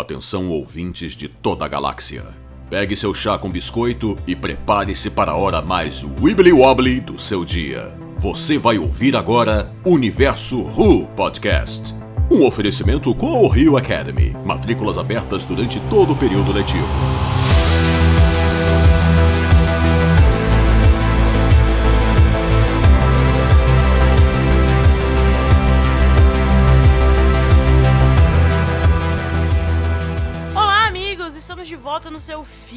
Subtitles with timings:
[0.00, 2.24] Atenção ouvintes de toda a galáxia.
[2.70, 7.44] Pegue seu chá com biscoito e prepare-se para a hora mais wibbly wobbly do seu
[7.44, 7.94] dia.
[8.16, 11.94] Você vai ouvir agora Universo Who Podcast.
[12.30, 14.34] Um oferecimento com o Rio Academy.
[14.42, 17.49] Matrículas abertas durante todo o período letivo.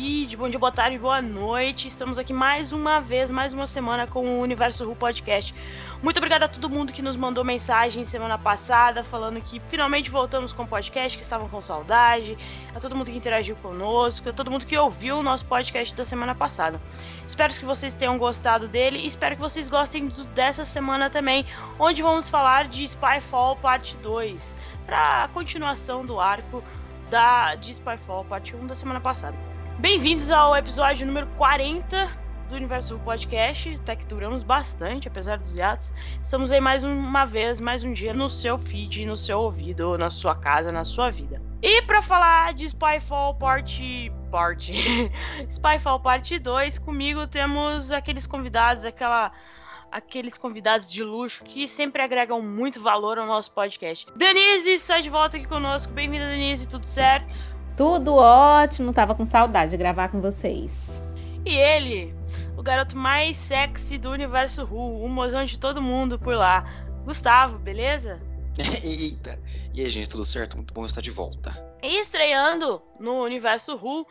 [0.04, 1.88] Bom dia, boa tarde, boa noite.
[1.88, 5.56] Estamos aqui mais uma vez, mais uma semana com o Universo Ru Podcast.
[6.02, 10.52] Muito obrigada a todo mundo que nos mandou mensagem semana passada falando que finalmente voltamos
[10.52, 12.38] com o podcast, que estavam com saudade,
[12.76, 16.04] a todo mundo que interagiu conosco, a todo mundo que ouviu o nosso podcast da
[16.04, 16.82] semana passada.
[17.26, 21.46] Espero que vocês tenham gostado dele e espero que vocês gostem dessa semana também,
[21.80, 26.62] onde vamos falar de Spyfall Parte 2, para a continuação do arco
[27.10, 29.53] da de Spyfall Parte 1 da semana passada.
[29.80, 32.08] Bem-vindos ao episódio número 40
[32.48, 35.92] do Universo Podcast, até que duramos bastante, apesar dos hiatos.
[36.22, 40.10] Estamos aí mais uma vez, mais um dia no seu feed, no seu ouvido, na
[40.10, 41.42] sua casa, na sua vida.
[41.62, 44.74] E para falar de Spyfall Parte Parte
[45.50, 49.32] Spyfall Parte 2, comigo temos aqueles convidados, aquela
[49.92, 54.08] aqueles convidados de luxo que sempre agregam muito valor ao nosso podcast.
[54.16, 55.94] Denise está de volta aqui conosco.
[55.94, 57.54] Bem-vinda, Denise, tudo certo?
[57.76, 61.02] Tudo ótimo, tava com saudade de gravar com vocês.
[61.46, 62.14] E ele,
[62.56, 66.64] o garoto mais sexy do universo Ru, o mozão de todo mundo por lá.
[67.04, 68.22] Gustavo, beleza?
[68.84, 69.40] Eita!
[69.74, 70.56] E aí, gente, tudo certo?
[70.56, 71.52] Muito bom estar de volta.
[71.82, 74.06] E estreando no universo Ru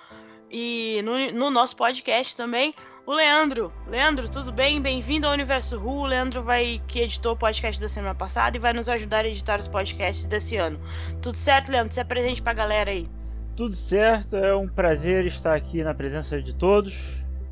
[0.50, 2.74] e no, no nosso podcast também,
[3.06, 3.72] o Leandro.
[3.86, 4.82] Leandro, tudo bem?
[4.82, 6.00] Bem-vindo ao Universo Ru.
[6.00, 9.28] O Leandro vai que editou o podcast da semana passada e vai nos ajudar a
[9.28, 10.80] editar os podcasts desse ano.
[11.22, 11.94] Tudo certo, Leandro?
[11.94, 13.08] Se apresente pra galera aí.
[13.56, 16.94] Tudo certo, é um prazer estar aqui na presença de todos.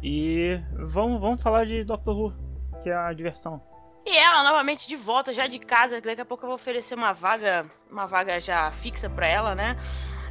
[0.03, 2.35] E vamos, vamos falar de Doctor Who,
[2.83, 3.61] que é a diversão.
[4.07, 6.01] E ela novamente de volta, já de casa.
[6.01, 9.77] Daqui a pouco eu vou oferecer uma vaga, uma vaga já fixa pra ela, né?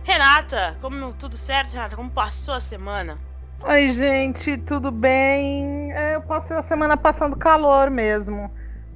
[0.04, 1.96] Renata, como tudo certo, Renata?
[1.96, 3.20] Como passou a semana?
[3.62, 5.92] Oi, gente, tudo bem?
[5.92, 8.52] É, eu passei a semana passando calor mesmo.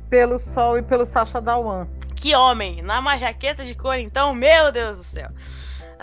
[0.10, 1.88] Pelo sol e pelo Sasha Dawan.
[2.16, 2.82] Que homem!
[2.82, 5.30] Na uma jaqueta de cor, então, meu Deus do céu.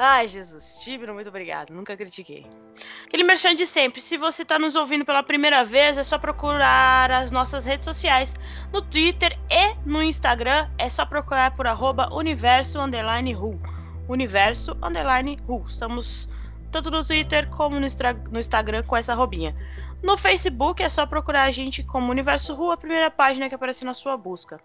[0.02, 0.78] Ai, Jesus.
[0.82, 1.74] Tibro, muito obrigado.
[1.74, 2.46] Nunca critiquei.
[3.04, 4.00] Aquele merchan de sempre.
[4.00, 8.34] Se você está nos ouvindo pela primeira vez, é só procurar as nossas redes sociais.
[8.72, 13.60] No Twitter e no Instagram, é só procurar por arroba universo underline ru.
[14.08, 15.66] Universo underline ru.
[15.68, 16.30] Estamos
[16.72, 17.86] tanto no Twitter como no,
[18.30, 19.54] no Instagram com essa robinha.
[20.02, 23.84] No Facebook é só procurar a gente como Universo Ru, a primeira página que aparece
[23.84, 24.58] na sua busca.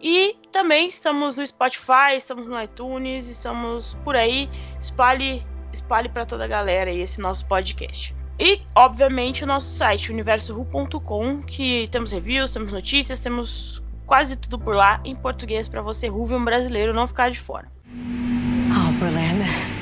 [0.00, 4.48] E também estamos no Spotify, estamos no iTunes, estamos por aí.
[4.78, 8.14] Espalhe, espalhe para toda a galera esse nosso podcast.
[8.38, 14.76] E, obviamente, o nosso site, universoru.com, que temos reviews, temos notícias, temos quase tudo por
[14.76, 17.70] lá em português para você, Ruvium brasileiro, não ficar de fora.
[17.90, 19.77] Oh, Berlin.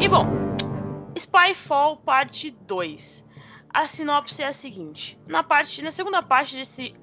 [0.00, 0.26] E bom,
[1.18, 3.26] Spyfall parte 2.
[3.74, 6.94] A sinopse é a seguinte: na parte, na segunda parte desse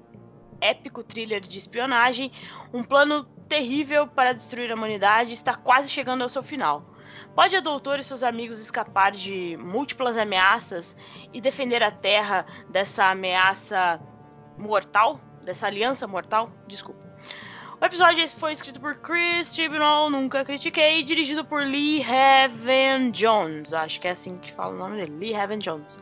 [0.62, 2.32] épico thriller de espionagem,
[2.72, 6.96] um plano terrível para destruir a humanidade está quase chegando ao seu final.
[7.34, 10.96] Pode a doutora e seus amigos escapar de múltiplas ameaças
[11.34, 14.00] e defender a Terra dessa ameaça
[14.56, 15.20] mortal?
[15.44, 16.50] Dessa aliança mortal?
[16.66, 17.05] Desculpa.
[17.80, 23.10] O episódio esse foi escrito por Chris Chibnall, nunca critiquei, e dirigido por Lee Heaven
[23.10, 23.72] Jones.
[23.72, 25.98] Acho que é assim que fala o nome dele, Lee Heaven Jones.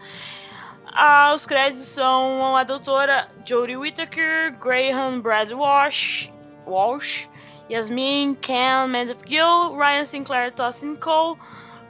[0.86, 6.30] Ah, os créditos são a doutora Jodie Whittaker, Graham Brad Walsh,
[6.64, 7.26] Walsh
[7.68, 8.92] Yasmin Cam
[9.26, 11.36] Gill, Ryan Sinclair Tossin Cole,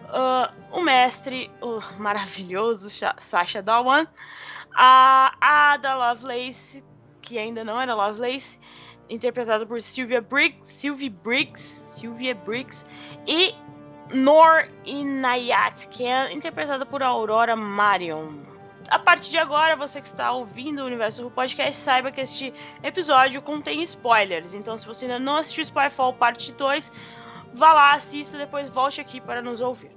[0.09, 4.07] ah, o mestre, o maravilhoso Sha- Sasha Dawan,
[4.75, 6.83] a Ada Lovelace,
[7.21, 8.59] que ainda não era Lovelace,
[9.09, 12.87] interpretada por Sylvia Briggs, Sylvie Briggs, Sylvia Briggs
[13.27, 13.55] e
[14.13, 18.45] Nor Inayat, que é interpretada por Aurora Marion.
[18.91, 22.53] A partir de agora, você que está ouvindo o Universo Ru Podcast, saiba que este
[22.83, 24.55] episódio contém spoilers.
[24.55, 26.93] Então, se você ainda não assistiu Spyfall Parte 2,
[27.55, 29.91] vá lá, assista, depois volte aqui para nos ouvir.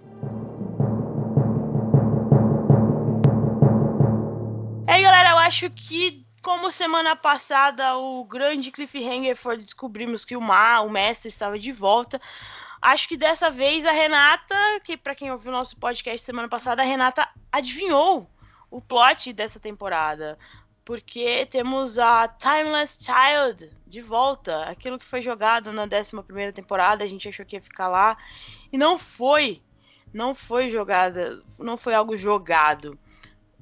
[4.87, 10.35] E aí, galera, eu acho que como semana passada o grande cliffhanger foi descobrimos que
[10.35, 12.21] o Ma, o mestre, estava de volta.
[12.81, 16.81] Acho que dessa vez a Renata, que para quem ouviu o nosso podcast semana passada,
[16.81, 18.29] a Renata adivinhou
[18.69, 20.37] o plot dessa temporada.
[20.87, 24.63] porque temos a Timeless Child de volta.
[24.69, 28.17] Aquilo que foi jogado na 11 temporada, a gente achou que ia ficar lá.
[28.71, 29.61] E não foi.
[30.13, 31.43] Não foi jogada.
[31.59, 32.97] Não foi algo jogado.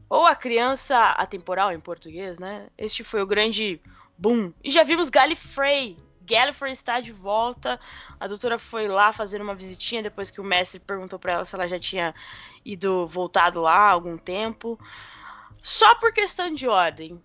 [0.10, 2.68] Ou a criança atemporal em português, né?
[2.78, 3.82] Este foi o grande
[4.18, 4.54] boom.
[4.64, 5.98] E já vimos Gallifrey.
[6.22, 7.80] Gallifrey está de volta.
[8.20, 11.56] A doutora foi lá fazer uma visitinha depois que o mestre perguntou para ela se
[11.56, 12.14] ela já tinha
[12.64, 14.80] ido voltado lá há algum tempo.
[15.62, 17.22] Só por questão de ordem.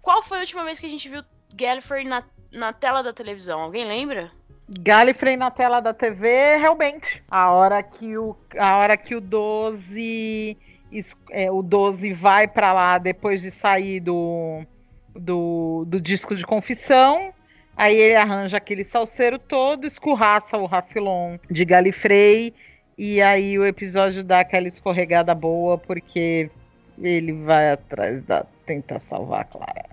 [0.00, 1.22] Qual foi a última vez que a gente viu
[1.54, 2.22] Gallifrey na,
[2.52, 3.60] na tela da televisão?
[3.60, 4.30] Alguém lembra?
[4.68, 7.22] Gallifrey na tela da TV, realmente.
[7.30, 10.56] A hora que o, a hora que o 12
[11.30, 14.62] é, o 12 vai para lá depois de sair do,
[15.14, 17.32] do, do, disco de confissão.
[17.76, 22.54] Aí ele arranja aquele salseiro todo, escorraça o Racilon de Galifrey.
[22.96, 26.50] E aí o episódio dá aquela escorregada boa, porque
[26.98, 28.46] ele vai atrás da.
[28.64, 29.84] tentar salvar a Clara.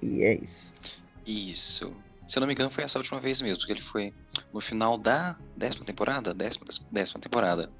[0.00, 0.70] E é isso.
[1.26, 1.92] Isso.
[2.28, 4.14] Se eu não me engano, foi essa última vez mesmo, porque ele foi
[4.52, 6.32] no final da décima temporada?
[6.32, 7.70] Décima, décima temporada.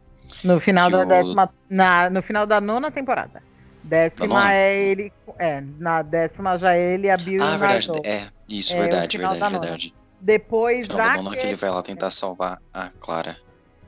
[0.45, 1.07] No final da o...
[1.07, 1.51] décima.
[1.69, 3.43] Na, no final da nona temporada.
[3.83, 5.13] Décima é ele.
[5.39, 7.91] É, na décima já é ele e a Bill Ah, verdade.
[8.05, 9.95] É, isso, é, verdade, verdade, verdade.
[10.21, 13.37] Depois final da que ele vai lá tentar salvar a Clara.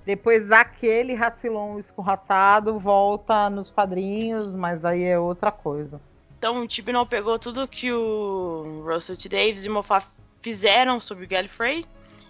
[0.05, 6.01] Depois aquele Racilon escorraçado volta nos padrinhos, mas aí é outra coisa.
[6.37, 9.29] Então o Tibnall pegou tudo que o Russell T.
[9.29, 10.07] Davis e o Moffat
[10.43, 11.87] fizeram sobre o Gallifrey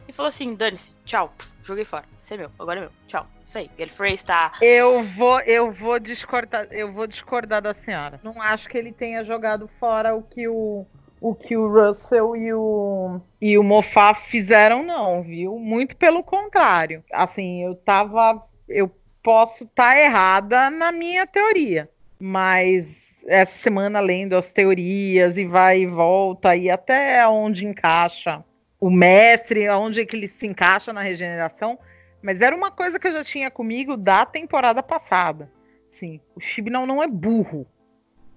[0.09, 2.05] e falou assim: dane-se, tchau, joguei fora.
[2.23, 3.27] Isso é meu, agora é meu, tchau.
[3.47, 4.53] Isso aí, Gallifrey está.
[4.61, 8.21] Eu vou, eu vou discordar, eu vou discordar da senhora.
[8.23, 10.87] Não acho que ele tenha jogado fora o que o
[11.21, 15.59] o que o Russell e o, e o Moffat fizeram, não, viu?
[15.59, 17.03] Muito pelo contrário.
[17.11, 18.47] Assim, eu tava.
[18.69, 21.89] Eu posso estar tá errada na minha teoria,
[22.21, 22.87] mas
[23.27, 28.45] essa semana lendo as teorias e vai e volta e até onde encaixa
[28.85, 31.79] o mestre, onde é que ele se encaixa na regeneração,
[32.21, 35.51] mas era uma coisa que eu já tinha comigo da temporada passada.
[35.93, 37.67] Sim, o Chibnall não é burro.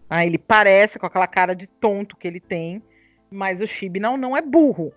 [0.09, 2.81] Ah, ele parece com aquela cara de tonto que ele tem,
[3.29, 4.93] mas o Chibnall não é burro.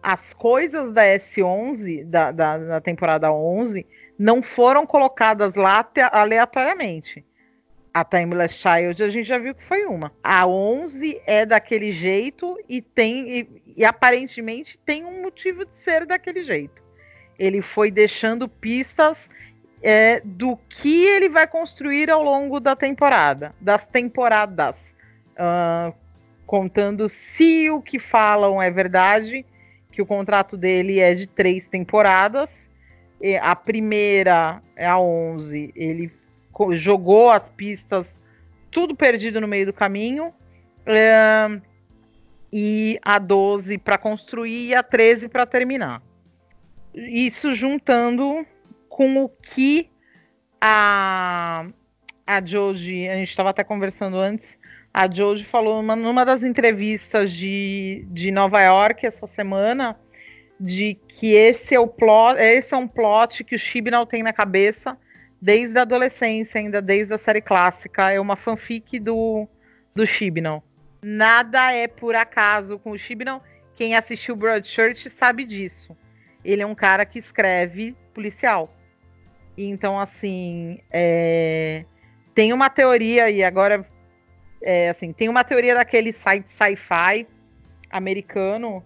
[0.00, 3.84] As coisas da S11, da, da, da temporada 11,
[4.16, 7.24] não foram colocadas lá aleatoriamente.
[7.92, 10.12] A Timeless Child a gente já viu que foi uma.
[10.22, 16.06] A 11 é daquele jeito e tem e, e aparentemente tem um motivo de ser
[16.06, 16.82] daquele jeito.
[17.38, 19.28] Ele foi deixando pistas
[19.82, 24.76] é, do que ele vai construir ao longo da temporada, das temporadas,
[25.32, 25.94] uh,
[26.46, 29.44] contando se o que falam é verdade,
[29.90, 32.50] que o contrato dele é de três temporadas.
[33.40, 36.12] A primeira é a 11, ele
[36.72, 38.06] jogou as pistas
[38.70, 40.32] tudo perdido no meio do caminho.
[40.84, 41.48] É,
[42.56, 46.00] e a 12 para construir e a 13 para terminar.
[46.94, 48.46] Isso juntando
[48.88, 49.90] com o que
[50.60, 51.66] a,
[52.24, 54.46] a Joji, a gente estava até conversando antes,
[54.92, 59.98] a Joji falou numa, numa das entrevistas de, de Nova York essa semana
[60.60, 64.32] de que esse é o plot, esse é um plot que o Chibnall tem na
[64.32, 64.96] cabeça
[65.42, 68.12] desde a adolescência, ainda desde a série clássica.
[68.12, 69.48] É uma fanfic do,
[69.92, 70.62] do Chibnall.
[71.06, 73.42] Nada é por acaso com o Chibnall.
[73.76, 75.94] Quem assistiu Broadchurch sabe disso.
[76.42, 78.74] Ele é um cara que escreve policial.
[79.54, 81.84] Então, assim, é...
[82.34, 83.86] tem uma teoria, e agora,
[84.62, 87.26] é, assim, tem uma teoria daquele site sci-fi
[87.90, 88.82] americano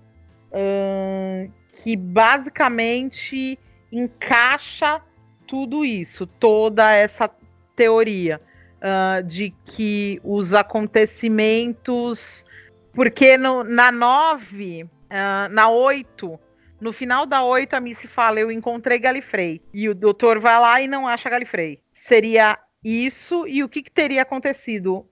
[0.53, 3.57] hum, que basicamente
[3.93, 5.01] encaixa
[5.47, 7.31] tudo isso, toda essa
[7.77, 8.41] teoria
[8.79, 12.45] uh, de que os acontecimentos.
[12.93, 14.89] Porque no, na 9, uh,
[15.51, 16.41] na 8,
[16.81, 19.63] no final da 8, a Missy fala: Eu encontrei Galifrey.
[19.73, 21.81] E o doutor vai lá e não acha Galifrey.
[22.07, 25.07] Seria isso e o que, que teria acontecido?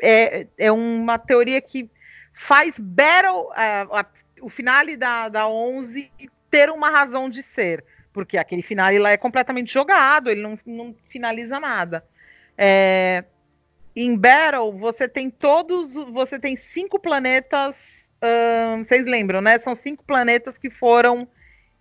[0.00, 1.90] É, é uma teoria que
[2.32, 4.06] faz Battle, uh,
[4.40, 6.10] o finale da, da 11,
[6.50, 7.84] ter uma razão de ser.
[8.12, 12.04] Porque aquele finale lá é completamente jogado, ele não, não finaliza nada.
[12.58, 13.24] É,
[13.96, 15.94] em Battle, você tem todos.
[15.94, 17.76] Você tem cinco planetas
[18.84, 19.58] vocês lembram, né?
[19.58, 21.28] São cinco planetas que foram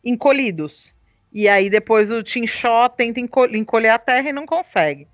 [0.03, 0.95] encolhidos.
[1.33, 5.07] E aí depois o Tim Shaw tenta encolher a Terra e não consegue.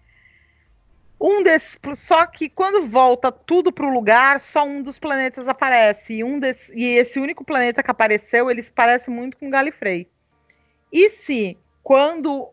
[1.19, 6.15] Um desses, só que quando volta tudo para o lugar, só um dos planetas aparece.
[6.15, 10.09] E, um desse, e esse único planeta que apareceu, eles parece muito com Galifrey.
[10.91, 12.49] E se quando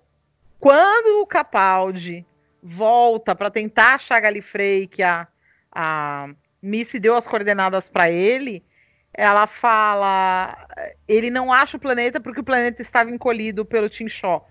[0.60, 2.24] quando o Capaldi
[2.62, 5.26] volta para tentar achar Galifrey, que a,
[5.72, 6.28] a
[6.62, 8.64] Missy deu as coordenadas para ele,
[9.12, 10.68] ela fala,
[11.08, 14.48] ele não acha o planeta porque o planeta estava encolhido pelo Tim Shaw.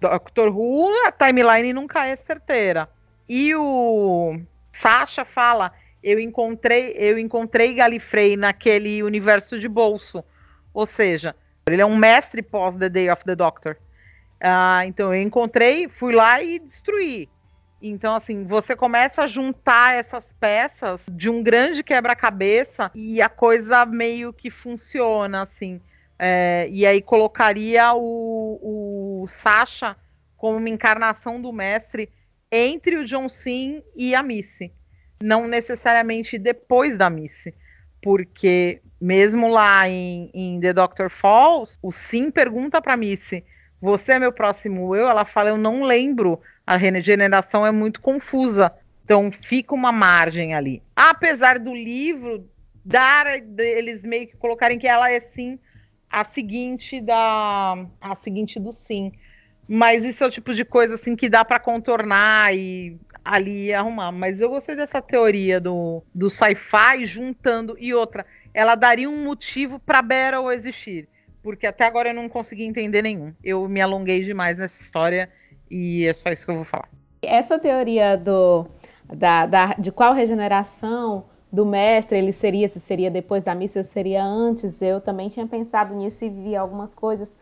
[0.00, 2.88] Doctor Who, a timeline nunca é certeira.
[3.28, 4.40] E o
[4.72, 5.72] Sasha fala,
[6.02, 10.24] eu encontrei, eu encontrei Galifrey naquele universo de bolso.
[10.72, 11.34] Ou seja,
[11.66, 13.76] ele é um mestre pós The Day of the Doctor.
[14.42, 17.28] Uh, então eu encontrei, fui lá e destruí.
[17.82, 23.86] Então, assim, você começa a juntar essas peças de um grande quebra-cabeça e a coisa
[23.86, 25.80] meio que funciona, assim.
[26.18, 29.96] É, e aí colocaria o, o Sasha
[30.36, 32.10] como uma encarnação do mestre
[32.52, 34.70] entre o John Sim e a Missy.
[35.22, 37.54] Não necessariamente depois da Missy.
[38.02, 43.42] Porque mesmo lá em, em The Doctor Falls, o Sim pergunta pra Missy:
[43.80, 45.08] Você é meu próximo eu?
[45.08, 46.40] Ela fala: Eu não lembro.
[46.66, 48.72] A regeneração é muito confusa.
[49.04, 50.82] Então fica uma margem ali.
[50.94, 52.48] Apesar do livro
[52.84, 55.58] dar eles meio que colocarem que ela é sim
[56.08, 59.12] a seguinte da a seguinte do sim.
[59.68, 64.10] Mas isso é o tipo de coisa assim que dá para contornar e ali arrumar.
[64.10, 69.78] Mas eu gostei dessa teoria do, do sci-fi juntando e outra, ela daria um motivo
[69.78, 71.08] para Battle existir,
[71.42, 73.32] porque até agora eu não consegui entender nenhum.
[73.42, 75.30] Eu me alonguei demais nessa história
[75.70, 76.88] e é só isso que eu vou falar.
[77.22, 78.66] Essa teoria do
[79.12, 83.90] da, da de qual regeneração do mestre, ele seria, se seria depois da missa, se
[83.90, 84.80] seria antes.
[84.80, 87.36] Eu também tinha pensado nisso e vi algumas coisas.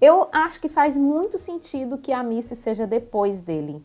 [0.00, 3.84] Eu acho que faz muito sentido que a missa seja depois dele.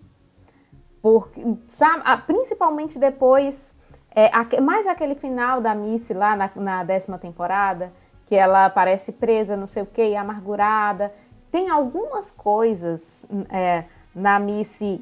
[0.99, 3.73] Porque, sabe, principalmente depois,
[4.15, 7.93] é, mais aquele final da Missy lá na, na, décima temporada,
[8.27, 11.13] que ela parece presa, não sei o que, amargurada.
[11.51, 15.01] Tem algumas coisas é, na Missy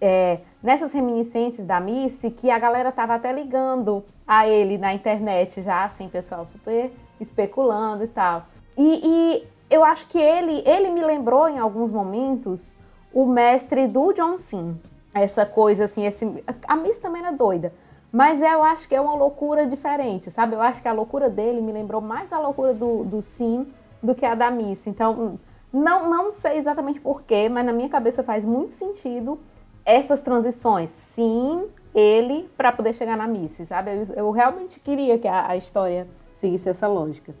[0.00, 5.62] é, nessas reminiscências da Missy que a galera tava até ligando a ele na internet
[5.62, 8.46] já, assim, pessoal super especulando e tal.
[8.76, 12.78] E, e eu acho que ele, ele me lembrou em alguns momentos
[13.12, 14.78] o mestre do John Sim.
[15.12, 17.72] Essa coisa assim, esse, a Miss também era doida.
[18.10, 20.54] Mas eu acho que é uma loucura diferente, sabe?
[20.54, 23.66] Eu acho que a loucura dele me lembrou mais a loucura do, do Sim
[24.02, 24.86] do que a da Miss.
[24.86, 25.38] Então,
[25.72, 29.38] não, não sei exatamente porquê, mas na minha cabeça faz muito sentido
[29.84, 33.90] essas transições, sim, ele para poder chegar na Missy, sabe?
[33.90, 37.34] Eu, eu realmente queria que a, a, história seguisse essa lógica.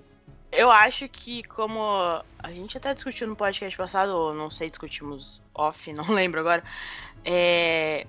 [0.50, 5.42] Eu acho que como a gente até discutiu no podcast passado, ou não sei, discutimos
[5.54, 6.64] off, não lembro agora,
[7.24, 8.06] é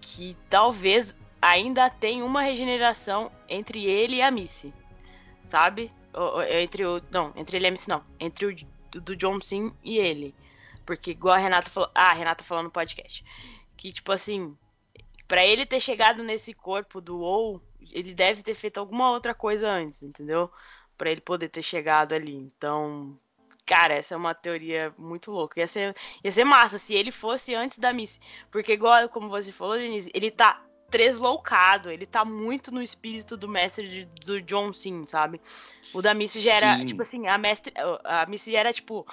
[0.00, 4.72] que talvez ainda tenha uma regeneração entre ele e a Missy,
[5.48, 5.92] sabe?
[6.48, 9.98] Entre o não, entre ele e a Missy não, entre o do John Sim e
[9.98, 10.34] ele.
[10.86, 13.24] Porque igual a Renata falou, ah, a Renata falou no podcast
[13.76, 14.56] que, tipo assim,
[15.28, 19.68] para ele ter chegado nesse corpo do ou, ele deve ter feito alguma outra coisa
[19.68, 20.50] antes, entendeu?
[20.98, 22.34] para ele poder ter chegado ali.
[22.34, 23.16] Então,
[23.64, 25.60] cara, essa é uma teoria muito louca.
[25.60, 28.20] Ia ser, ia ser massa se ele fosse antes da Miss.
[28.50, 33.48] Porque, igual como você falou, Denise, ele tá tresloucado, ele tá muito no espírito do
[33.48, 35.40] mestre de, do John Sim, sabe?
[35.92, 37.72] O da Missy já era, tipo assim, a mestre.
[38.04, 39.06] A Missy já era, tipo,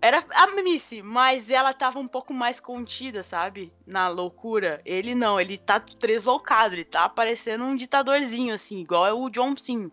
[0.00, 3.72] era a Missy, mas ela tava um pouco mais contida, sabe?
[3.86, 4.80] Na loucura.
[4.84, 9.56] Ele não, ele tá tresloucado, ele tá parecendo um ditadorzinho, assim, igual é o John
[9.56, 9.90] Sim.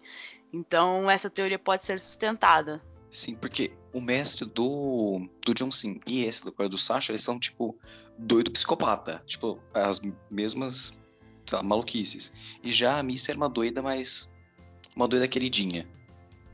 [0.51, 2.81] Então essa teoria pode ser sustentada.
[3.09, 7.39] Sim, porque o mestre do, do John Sim e esse do do Sasha, eles são,
[7.39, 7.77] tipo,
[8.17, 9.21] doido psicopata.
[9.25, 10.97] Tipo, as mesmas
[11.51, 12.33] lá, maluquices.
[12.63, 14.29] E já a Missy era uma doida, mas
[14.95, 15.87] uma doida queridinha.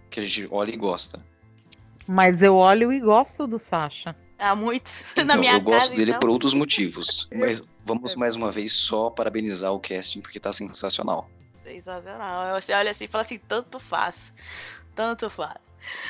[0.10, 1.24] Que a gente olha e gosta.
[2.08, 4.16] Mas eu olho e gosto do Sasha.
[4.38, 4.90] Ah, muito.
[5.12, 6.20] Então, Na minha eu gosto casa, dele então.
[6.22, 7.28] por outros motivos.
[7.36, 11.30] Mas vamos mais uma vez só parabenizar o casting porque tá sensacional.
[11.64, 12.60] Sensacional.
[12.60, 14.34] Você olha assim e fala assim, tanto faz.
[14.96, 15.58] Tanto faz.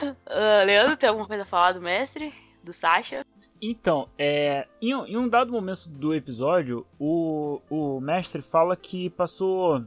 [0.01, 0.15] Uh,
[0.65, 2.33] Leandro, tem alguma coisa a falar do mestre?
[2.63, 3.25] Do Sasha?
[3.61, 9.83] Então, é, em, em, um dado momento do episódio, o, o mestre fala que passou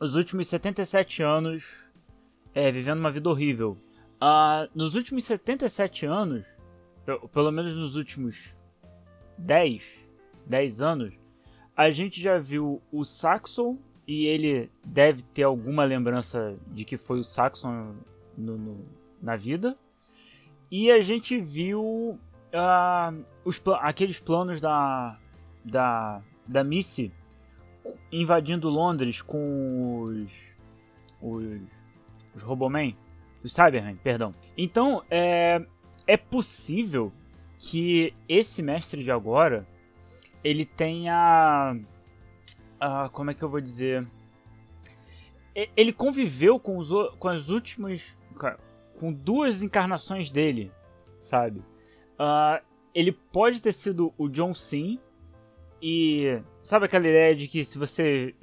[0.00, 1.64] os últimos 77 anos
[2.52, 3.78] é, vivendo uma vida horrível.
[4.20, 6.44] Uh, nos últimos 77 anos,
[7.32, 8.56] pelo menos nos últimos
[9.38, 9.82] 10,
[10.44, 11.14] 10 anos,
[11.76, 13.78] a gente já viu o Saxon
[14.08, 17.94] e ele deve ter alguma lembrança de que foi o Saxon
[18.36, 18.84] no, no,
[19.22, 19.78] na vida.
[20.68, 22.18] E a gente viu
[22.54, 25.18] uh, os, aqueles planos da,
[25.64, 27.12] da, da Missy
[28.12, 30.52] invadindo Londres com os,
[31.20, 31.60] os,
[32.34, 32.96] os Robomen.
[33.42, 34.34] Os Cybermen, perdão.
[34.56, 35.64] Então, é,
[36.06, 37.12] é possível
[37.58, 39.66] que esse mestre de agora
[40.42, 41.76] ele tenha.
[42.82, 44.06] Uh, como é que eu vou dizer?
[45.76, 48.16] ele conviveu com, os, com as últimas.
[48.98, 50.70] com duas encarnações dele,
[51.20, 51.62] sabe?
[52.18, 52.60] Ah,
[52.94, 54.98] ele pode ter sido o John Sim
[55.80, 58.34] e sabe aquela ideia de que se você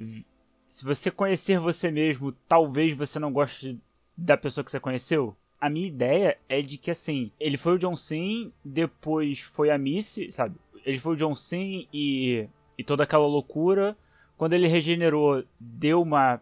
[0.68, 3.78] se você conhecer você mesmo, talvez você não goste
[4.16, 5.36] da pessoa que você conheceu?
[5.60, 9.78] A minha ideia é de que assim, ele foi o John Sim, depois foi a
[9.78, 10.56] Missy, sabe?
[10.84, 13.96] Ele foi o John Sim e e toda aquela loucura.
[14.36, 16.40] Quando ele regenerou, deu uma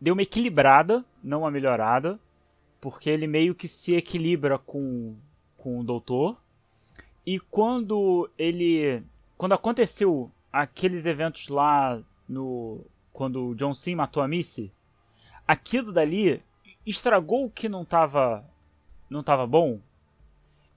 [0.00, 2.18] deu uma equilibrada, não uma melhorada,
[2.80, 5.16] porque ele meio que se equilibra com
[5.64, 6.36] com o doutor.
[7.24, 9.02] E quando ele
[9.38, 14.70] quando aconteceu aqueles eventos lá no quando o John Sim matou a Missy,
[15.48, 16.42] aquilo dali
[16.84, 18.44] estragou o que não tava
[19.08, 19.80] não tava bom.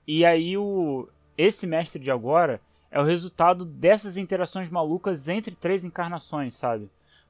[0.06, 2.58] E aí o esse mestre de agora
[2.90, 6.88] é o resultado dessas interações malucas entre três encarnações, sabe?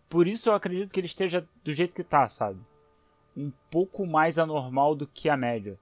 [0.09, 2.61] Por isso eu acredito que ele esteja do jeito que tá, sabe?
[3.37, 5.77] Um pouco mais anormal do que a média.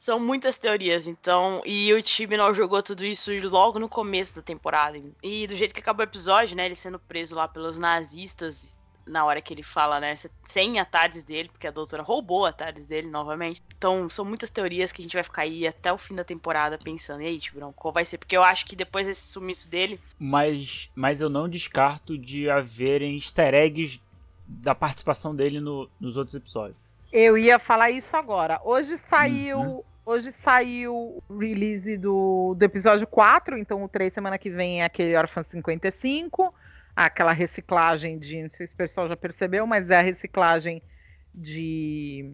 [0.00, 1.60] São muitas teorias, então.
[1.66, 4.98] E o time não jogou tudo isso logo no começo da temporada.
[5.22, 6.64] E do jeito que acabou o episódio, né?
[6.64, 8.74] Ele sendo preso lá pelos nazistas
[9.06, 10.16] na hora que ele fala, né?
[10.48, 13.62] Sem a Tardes dele, porque a doutora roubou a Tardes dele novamente.
[13.76, 16.78] Então, são muitas teorias que a gente vai ficar aí até o fim da temporada
[16.78, 17.20] pensando.
[17.22, 18.16] E aí, Tiburão, qual vai ser?
[18.16, 20.00] Porque eu acho que depois desse sumiço dele.
[20.18, 24.00] Mas, mas eu não descarto de haverem easter eggs
[24.46, 26.76] da participação dele no- nos outros episódios.
[27.12, 28.60] Eu ia falar isso agora.
[28.64, 29.58] Hoje saiu.
[29.58, 29.84] Uhum.
[30.04, 34.84] Hoje saiu o release do, do episódio 4, então o 3 semana que vem é
[34.84, 36.52] aquele Orphan 55,
[36.96, 38.42] aquela reciclagem de.
[38.42, 40.82] Não sei se o pessoal já percebeu, mas é a reciclagem
[41.34, 42.32] de.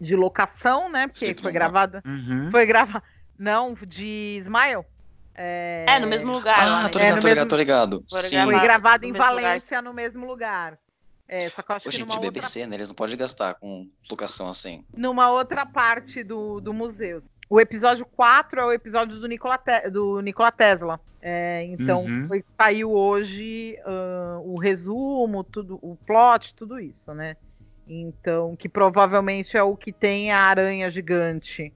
[0.00, 1.06] de locação, né?
[1.08, 1.58] Porque Segundo foi mapa.
[1.64, 2.02] gravado.
[2.06, 2.50] Uhum.
[2.50, 3.04] Foi gravado.
[3.38, 4.84] Não, de Smile.
[5.34, 6.58] É, É, no mesmo lugar.
[6.58, 8.04] Ah, tô É, ligado, no tô ligado, mesmo- tô ligado.
[8.10, 8.30] Foi Sim.
[8.36, 8.50] gravado.
[8.52, 9.42] Foi gravado no em mesmo lugar.
[9.42, 10.78] Valência, no mesmo lugar.
[11.32, 12.74] É, só que eu acho Ô, que gente, numa outra BBC, né?
[12.76, 14.84] Eles não podem gastar com locação assim.
[14.96, 17.22] numa outra parte do, do museu.
[17.48, 21.00] O episódio 4 é o episódio do Nikola, Te- do Nikola Tesla.
[21.22, 22.26] É, então, Uhum.
[22.28, 27.36] foi, saiu hoje ah, o resumo, tudo, o plot, tudo isso, né?
[27.86, 31.72] Então, que provavelmente é o que tem a aranha gigante.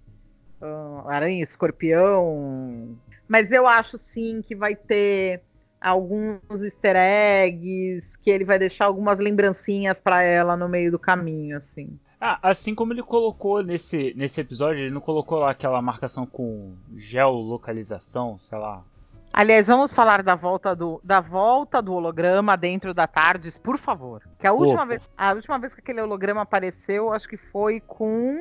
[0.60, 2.96] ah, aranha, escorpião.
[3.28, 5.42] Mas eu acho sim que vai ter
[5.84, 11.56] alguns easter eggs, que ele vai deixar algumas lembrancinhas pra ela no meio do caminho,
[11.56, 11.98] assim.
[12.20, 16.74] Ah, assim como ele colocou nesse, nesse episódio, ele não colocou lá aquela marcação com
[16.96, 18.82] geolocalização, sei lá.
[19.30, 24.22] Aliás, vamos falar da volta do, da volta do holograma dentro da Tardes, por favor.
[24.38, 28.40] Que a última, vez, a última vez que aquele holograma apareceu, acho que foi com.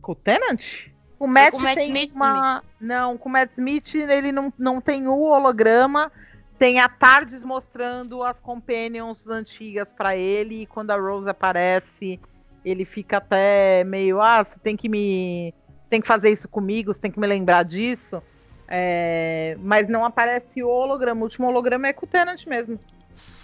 [0.00, 0.88] Com o Tenant?
[1.20, 2.64] O Matt com o Matt tem Smith uma.
[2.80, 6.10] Não, com o Matt Smith ele não, não tem o holograma.
[6.58, 10.62] Tem a Tardes mostrando as companions antigas pra ele.
[10.62, 12.18] E quando a Rose aparece,
[12.64, 14.18] ele fica até meio.
[14.22, 15.52] Ah, você tem que me.
[15.90, 18.22] Tem que fazer isso comigo, você tem que me lembrar disso.
[18.66, 21.20] É, mas não aparece o holograma.
[21.20, 22.78] O último holograma é com o Tenant mesmo.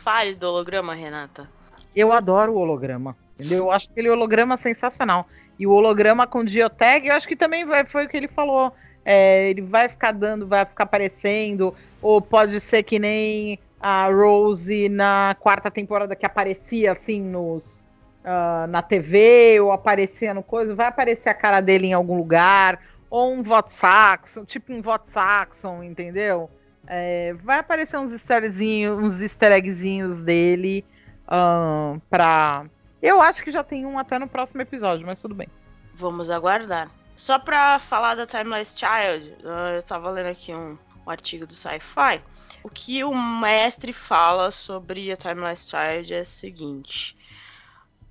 [0.03, 1.47] Fale do holograma, Renata.
[1.95, 3.15] Eu adoro o holograma.
[3.35, 3.65] Entendeu?
[3.65, 5.27] Eu acho aquele holograma sensacional.
[5.59, 8.73] E o holograma com Geotag, eu acho que também vai, foi o que ele falou.
[9.05, 11.75] É, ele vai ficar dando, vai ficar aparecendo.
[12.03, 17.87] Ou pode ser que nem a Rose na quarta temporada que aparecia assim nos.
[18.25, 22.81] ah, na TV, ou aparecia no coisa, vai aparecer a cara dele em algum lugar,
[23.09, 26.51] ou um voto Saxon, tipo um voto Saxon, entendeu?
[26.89, 30.85] É, vai aparecer uns easterzinhos, uns easter eggzinhos dele
[31.29, 32.67] ahn, pra.
[33.03, 35.49] Eu acho que já tem um até no próximo episódio, mas tudo bem.
[35.95, 36.91] Vamos aguardar.
[37.17, 41.55] Só pra falar da Timeless Child, ah, eu tava lendo aqui um, um artigo do
[41.55, 42.23] Sci-Fi.
[42.63, 47.17] O que o mestre fala sobre a Timeless Child é o seguinte.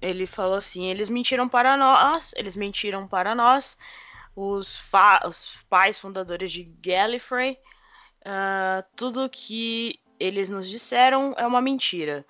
[0.01, 3.77] Ele falou assim: eles mentiram para nós, eles mentiram para nós,
[4.35, 4.79] os,
[5.25, 7.57] os pais fundadores de Gallifrey.
[8.25, 12.25] ah, tudo que eles nos disseram é uma mentira.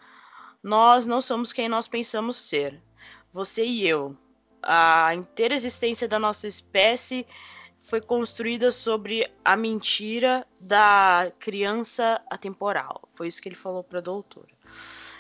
[0.65, 2.81] Nós não somos quem nós pensamos ser.
[3.31, 4.17] Você e eu.
[4.63, 7.27] A inteira existência da nossa espécie
[7.83, 13.07] foi construída sobre a mentira da criança atemporal.
[13.13, 14.47] Foi isso que ele falou para a doutora.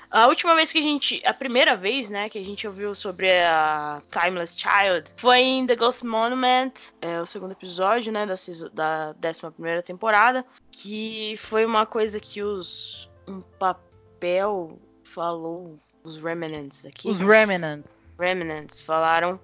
[0.09, 3.29] A última vez que a gente, a primeira vez, né, que a gente ouviu sobre
[3.29, 9.29] a Timeless Child foi em The Ghost Monument, é o segundo episódio, né, da, da
[9.29, 14.79] 11 primeira temporada, que foi uma coisa que os um papel
[15.15, 17.09] falou, os remnants aqui.
[17.09, 17.89] Os Remnants.
[18.19, 19.39] Remnants falaram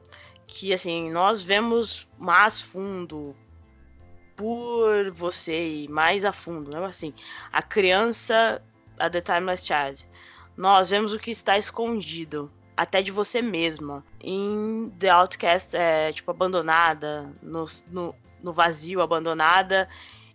[0.46, 3.34] que assim, nós vemos mais fundo
[4.36, 6.84] por você e mais a fundo, né?
[6.86, 7.14] Assim,
[7.52, 8.62] a criança,
[9.00, 10.08] a The Timeless Child.
[10.58, 14.04] nós vemos o que está escondido, até de você mesma.
[14.20, 19.88] Em The Outcast, é tipo abandonada, no, no, no vazio, abandonada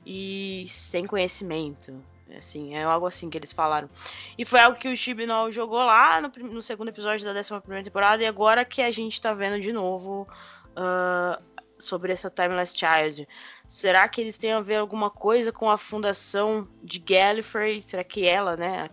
[0.05, 2.03] e sem conhecimento.
[2.36, 3.88] Assim, é algo assim que eles falaram.
[4.36, 8.22] E foi algo que o Chibnall jogou lá no, no segundo episódio da 11 temporada,
[8.22, 10.26] e agora que a gente tá vendo de novo
[10.72, 11.42] uh,
[11.78, 13.28] sobre essa Timeless Child.
[13.68, 17.82] Será que eles têm a ver alguma coisa com a fundação de Gallifrey?
[17.82, 18.90] Será que ela, né,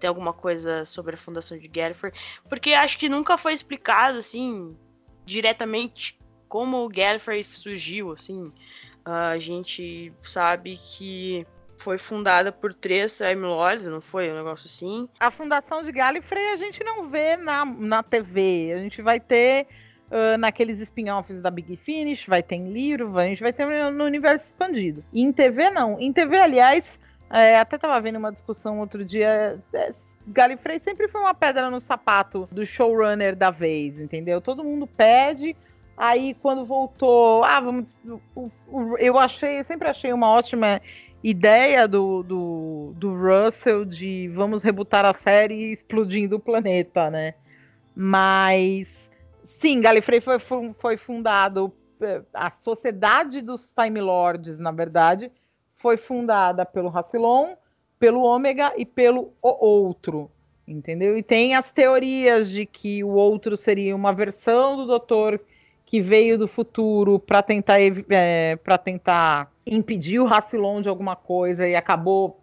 [0.00, 2.12] tem alguma coisa sobre a fundação de Gallifrey?
[2.48, 4.76] Porque acho que nunca foi explicado, assim,
[5.24, 6.18] diretamente
[6.48, 8.52] como o Gallifrey surgiu, assim.
[9.06, 11.46] Uh, a gente sabe que
[11.82, 14.30] foi fundada por três Time Lords, não foi?
[14.30, 15.08] Um negócio assim.
[15.18, 18.72] A fundação de Gallifrey a gente não vê na, na TV.
[18.74, 19.66] A gente vai ter
[20.10, 24.04] uh, naqueles spin-offs da Big Finish, vai ter em livro, a gente vai ter no
[24.04, 25.04] universo expandido.
[25.12, 26.00] E em TV, não.
[26.00, 26.84] Em TV, aliás,
[27.28, 29.58] é, até tava vendo uma discussão outro dia.
[29.72, 29.92] É,
[30.26, 34.40] Gallifrey sempre foi uma pedra no sapato do showrunner da vez, entendeu?
[34.40, 35.56] Todo mundo pede.
[35.96, 38.00] Aí quando voltou, ah, vamos.
[38.98, 40.80] Eu achei, eu sempre achei uma ótima
[41.22, 47.34] ideia do, do, do Russell de vamos rebutar a série explodindo o planeta, né?
[47.94, 48.88] Mas
[49.60, 50.38] sim, Gallifrey foi,
[50.78, 55.30] foi fundado, é, a Sociedade dos Time Lords, na verdade,
[55.74, 57.54] foi fundada pelo Rassilon,
[57.98, 60.30] pelo Ômega e pelo o Outro,
[60.66, 61.16] entendeu?
[61.16, 65.40] E tem as teorias de que o Outro seria uma versão do Doutor
[65.92, 71.68] que veio do futuro para tentar é, para tentar impedir o Rassilon de alguma coisa
[71.68, 72.40] e acabou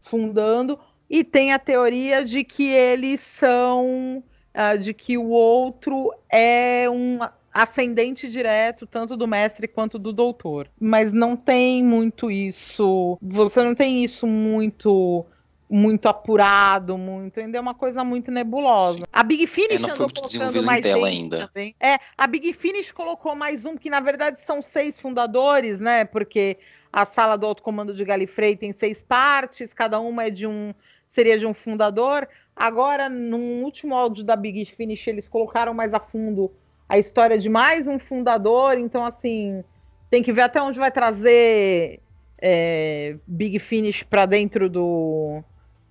[0.00, 0.78] fundando.
[1.08, 7.18] E tem a teoria de que eles são uh, de que o outro é um
[7.52, 10.66] ascendente direto tanto do mestre quanto do doutor.
[10.80, 15.26] Mas não tem muito isso você não tem isso muito
[15.68, 18.98] muito apurado, muito, ainda é uma coisa muito nebulosa.
[18.98, 19.04] Sim.
[19.12, 21.48] A Big Finish é, andou colocando mais tela ainda.
[21.48, 21.74] Também.
[21.80, 26.04] É, a Big Finish colocou mais um que na verdade são seis fundadores, né?
[26.04, 26.56] Porque
[26.92, 30.72] a sala do alto comando de Galifrey tem seis partes, cada uma é de um
[31.12, 32.28] seria de um fundador.
[32.54, 36.52] Agora, no último áudio da Big Finish, eles colocaram mais a fundo
[36.88, 39.64] a história de mais um fundador, então assim,
[40.08, 42.00] tem que ver até onde vai trazer
[42.38, 45.42] é, Big Finish para dentro do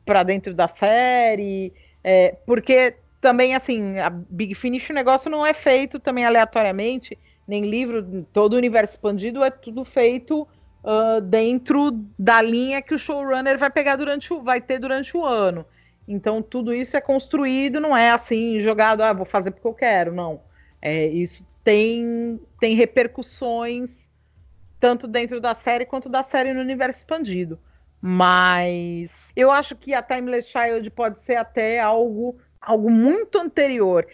[0.05, 5.53] para dentro da série, é, porque também, assim, a Big Finish, o negócio não é
[5.53, 10.47] feito também aleatoriamente, nem livro, todo o universo expandido é tudo feito
[10.83, 15.25] uh, dentro da linha que o showrunner vai pegar durante o, vai ter durante o
[15.25, 15.65] ano.
[16.07, 20.13] Então, tudo isso é construído, não é assim, jogado, ah, vou fazer porque eu quero,
[20.13, 20.41] não.
[20.79, 23.89] É, isso tem, tem repercussões
[24.79, 27.59] tanto dentro da série quanto da série no universo expandido.
[28.07, 34.05] Mas eu acho que a Timeless Child pode ser até algo, algo muito anterior.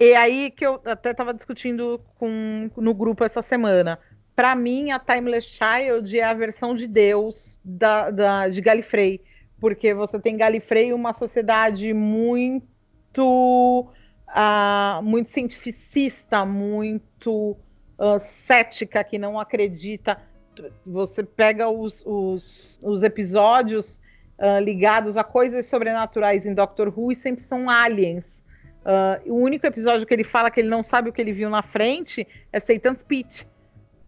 [0.00, 3.98] E aí que eu até estava discutindo com, no grupo essa semana.
[4.34, 9.20] Para mim, a Timeless Child é a versão de Deus da, da, de Galifrey.
[9.60, 13.86] Porque você tem Galifrey uma sociedade muito,
[14.26, 17.58] uh, muito cientificista, muito
[17.98, 20.18] uh, cética, que não acredita
[20.86, 24.00] você pega os, os, os episódios
[24.38, 28.24] uh, ligados a coisas sobrenaturais em Doctor Who e sempre são aliens.
[28.84, 31.48] Uh, o único episódio que ele fala que ele não sabe o que ele viu
[31.48, 33.46] na frente é Satan's Pit.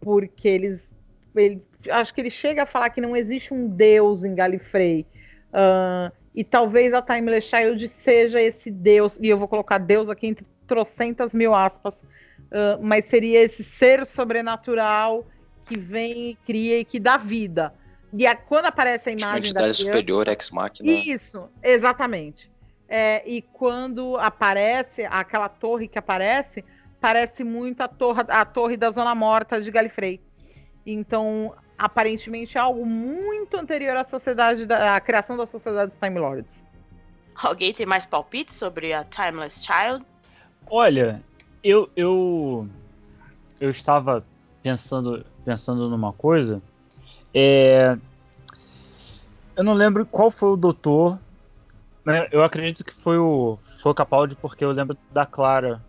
[0.00, 0.94] Porque eles.
[1.35, 5.06] Ele, acho que ele chega a falar que não existe um deus em Gallifrey.
[5.48, 10.26] Uh, e talvez a Timeless Child seja esse deus, e eu vou colocar deus aqui
[10.26, 15.24] entre trocentas mil aspas, uh, mas seria esse ser sobrenatural
[15.66, 17.74] que vem e cria e que dá vida.
[18.12, 20.90] E a, quando aparece a imagem da criança, superior, ex machina.
[20.90, 22.50] Isso, exatamente.
[22.88, 26.64] É, e quando aparece aquela torre que aparece,
[27.00, 30.20] parece muito a torre, a torre da Zona Morta de Galifrey.
[30.87, 36.18] Então, aparentemente é algo muito anterior à sociedade da, à criação da sociedade dos Time
[36.18, 36.64] Lords.
[37.35, 40.07] Alguém tem mais palpites sobre a Timeless Child?
[40.68, 41.22] Olha,
[41.62, 42.66] eu eu
[43.61, 44.24] eu estava
[44.66, 46.61] pensando pensando numa coisa.
[47.33, 47.96] É...
[49.55, 51.18] Eu não lembro qual foi o doutor.
[52.05, 52.29] Né?
[52.33, 55.81] Eu acredito que foi o, foi o Capaldi, porque eu lembro da Clara.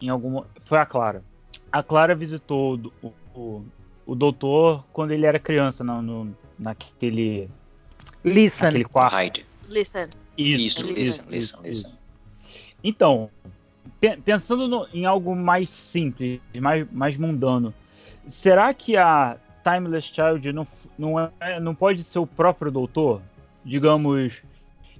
[0.00, 0.46] Em alguma.
[0.64, 1.22] Foi a Clara.
[1.70, 3.64] A Clara visitou o, o,
[4.06, 7.50] o doutor quando ele era criança, no, no naquele.
[8.24, 8.64] Listen.
[8.64, 9.20] Naquele quarto.
[9.20, 9.46] Hide.
[9.68, 10.08] Listen.
[10.36, 11.94] Isso, isso, listen, listen, listen.
[12.82, 13.30] Então,
[14.24, 17.72] pensando no, em algo mais simples, mais, mais mundano,
[18.26, 20.66] será que a Timeless Child não,
[20.98, 23.20] não, é, não pode ser o próprio doutor?
[23.64, 24.42] Digamos,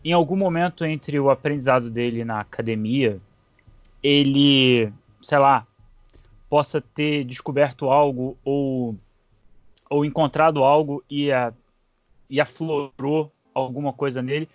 [0.05, 3.21] em algum momento entre o aprendizado dele na academia,
[4.03, 5.67] ele, sei lá,
[6.49, 8.97] possa ter descoberto algo ou,
[9.91, 11.53] ou encontrado algo e, a,
[12.29, 14.49] e aflorou alguma coisa nele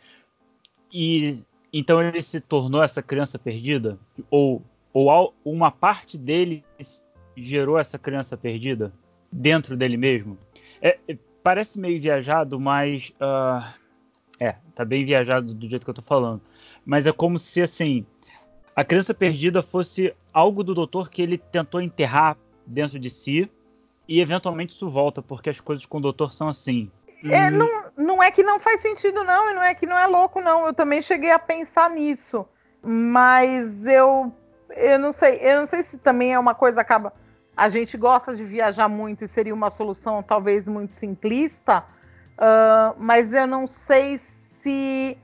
[0.92, 3.98] e então ele se tornou essa criança perdida
[4.30, 6.64] ou ou uma parte dele
[7.42, 8.94] gerou essa criança perdida
[9.32, 10.38] dentro dele mesmo
[10.82, 13.66] é, é, parece meio viajado mas uh,
[14.40, 16.42] é tá bem viajado do jeito que eu tô falando
[16.86, 18.06] mas é como se assim
[18.76, 23.50] a criança perdida fosse algo do doutor que ele tentou enterrar dentro de si
[24.08, 26.90] e eventualmente isso volta porque as coisas com o doutor são assim
[27.24, 30.08] é, não, não é que não faz sentido, não, e não é que não é
[30.08, 30.66] louco, não.
[30.66, 32.48] Eu também cheguei a pensar nisso.
[32.82, 34.34] Mas eu
[34.76, 37.14] eu não sei, eu não sei se também é uma coisa acaba.
[37.60, 41.84] A gente gosta de viajar muito e seria uma solução talvez muito simplista,
[42.38, 44.18] uh, mas eu não sei
[44.62, 45.18] se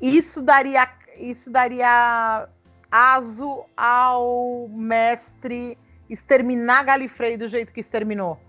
[0.00, 2.48] isso daria isso daria
[2.90, 5.76] aso ao mestre
[6.08, 8.40] exterminar Galifrey do jeito que exterminou.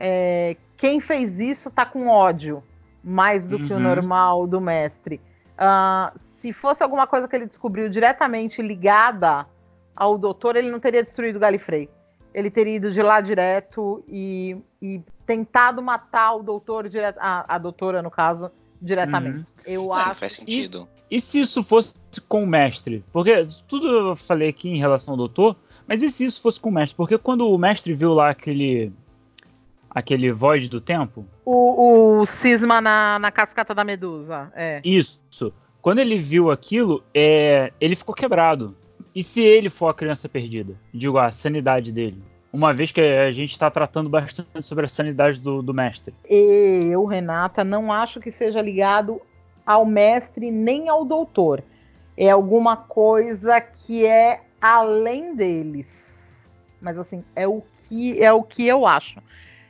[0.00, 2.64] É, quem fez isso tá com ódio
[3.02, 3.66] mais do uhum.
[3.66, 3.82] que o uhum.
[3.82, 5.20] normal do mestre.
[5.58, 9.46] Uh, se fosse alguma coisa que ele descobriu diretamente ligada
[9.94, 11.90] ao doutor, ele não teria destruído Galifrey.
[12.34, 17.58] Ele teria ido de lá direto e, e tentado matar o doutor direto, a, a
[17.58, 18.50] doutora no caso
[18.82, 19.38] diretamente.
[19.38, 19.44] Uhum.
[19.64, 20.14] Eu Sim, acho.
[20.16, 20.88] faz sentido.
[21.10, 21.94] E, e se isso fosse
[22.28, 23.04] com o mestre?
[23.12, 26.70] Porque tudo eu falei aqui em relação ao doutor, mas e se isso fosse com
[26.70, 26.96] o mestre?
[26.96, 28.92] Porque quando o mestre viu lá aquele
[29.94, 31.24] aquele Void do Tempo?
[31.44, 34.80] O, o cisma na, na cascata da Medusa, é.
[34.84, 35.20] Isso.
[35.80, 38.74] Quando ele viu aquilo, é, ele ficou quebrado.
[39.14, 40.74] E se ele for a criança perdida?
[40.92, 42.22] Digo, a sanidade dele.
[42.52, 46.14] Uma vez que a gente está tratando bastante sobre a sanidade do, do mestre.
[46.28, 49.20] Eu, Renata, não acho que seja ligado
[49.64, 51.62] ao mestre nem ao doutor.
[52.16, 55.86] É alguma coisa que é além deles.
[56.80, 59.20] Mas assim, é o que é o que eu acho.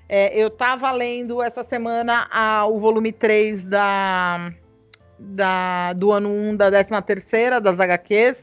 [0.08, 4.52] É, eu estava lendo essa semana a, o volume 3 da,
[5.18, 8.38] da, do ano 1 da 13 terceira das HQs,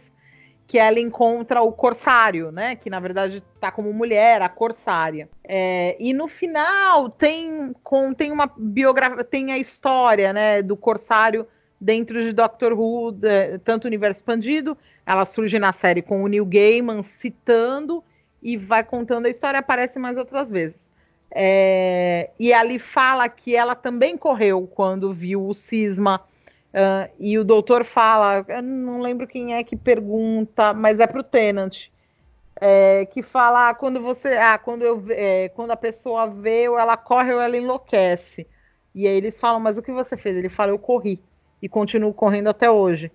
[0.72, 2.78] que ela encontra o Corsário, né?
[2.78, 5.28] Que na verdade está como mulher, a Corsária.
[5.44, 11.46] É, e no final tem, com, tem uma biografia, tem a história né, do Corsário
[11.78, 16.46] dentro de Doctor Who, de, tanto universo expandido, ela surge na série com o Neil
[16.46, 18.02] Gaiman citando
[18.42, 20.80] e vai contando a história, aparece mais outras vezes.
[21.36, 26.22] É, e ali fala que ela também correu quando viu o cisma.
[26.74, 31.24] Uh, e o doutor fala, não lembro quem é que pergunta, mas é para o
[31.24, 31.90] Tenant,
[32.62, 36.78] é, que fala ah, quando você, ah, quando eu, é, quando a pessoa vê, ou
[36.80, 38.48] ela corre ou ela enlouquece.
[38.94, 40.36] E aí eles falam, mas o que você fez?
[40.38, 41.22] Ele fala, eu corri
[41.62, 43.12] e continuo correndo até hoje.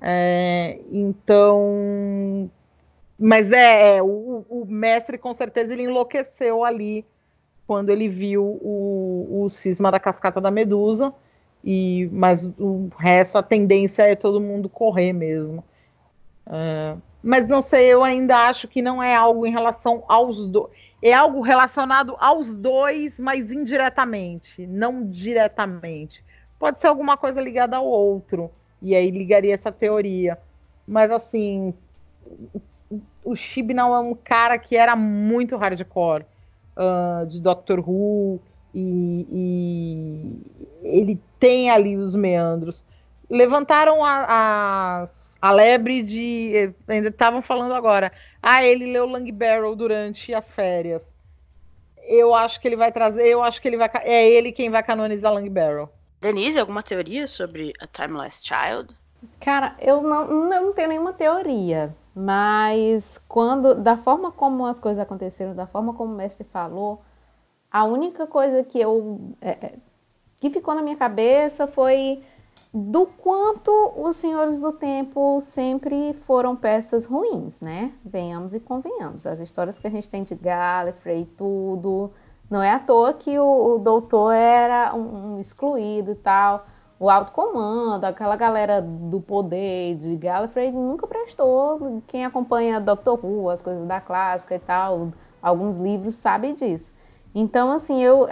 [0.00, 2.50] É, então,
[3.18, 7.04] mas é, é o, o mestre com certeza ele enlouqueceu ali
[7.66, 11.12] quando ele viu o, o cisma da cascata da medusa.
[11.64, 15.62] E, mas o resto, a tendência é todo mundo correr mesmo.
[16.46, 20.70] É, mas não sei, eu ainda acho que não é algo em relação aos dois.
[21.02, 26.22] É algo relacionado aos dois, mas indiretamente, não diretamente.
[26.58, 28.50] Pode ser alguma coisa ligada ao outro,
[28.82, 30.38] e aí ligaria essa teoria.
[30.86, 31.72] Mas assim,
[33.24, 36.24] o Chibnall é um cara que era muito hardcore
[36.76, 38.40] uh, de Doctor Who,
[38.74, 42.84] e, e, ele tem ali os meandros.
[43.28, 45.08] Levantaram a, a,
[45.40, 46.72] a lebre de.
[46.88, 48.12] Ainda estavam falando agora.
[48.42, 51.06] Ah, ele leu Lang Barrel durante as férias.
[52.02, 53.26] Eu acho que ele vai trazer.
[53.26, 53.90] Eu acho que ele vai.
[54.02, 55.92] É ele quem vai canonizar Lang Barrel.
[56.20, 58.94] Denise, alguma teoria sobre A Timeless Child?
[59.40, 61.94] Cara, eu não, não tenho nenhuma teoria.
[62.14, 67.02] Mas quando, da forma como as coisas aconteceram, da forma como o mestre falou,
[67.70, 69.72] a única coisa que eu é, é,
[70.38, 72.22] que ficou na minha cabeça foi
[72.72, 77.92] do quanto os Senhores do Tempo sempre foram peças ruins, né?
[78.04, 79.26] Venhamos e convenhamos.
[79.26, 82.12] As histórias que a gente tem de Gallifrey e tudo,
[82.48, 86.66] não é à toa que o, o doutor era um, um excluído e tal
[87.00, 92.02] o alto comando, aquela galera do poder de Gallifrey nunca prestou.
[92.06, 96.92] Quem acompanha Doctor Who, as coisas da clássica e tal, alguns livros sabe disso.
[97.34, 98.26] Então, assim, eu,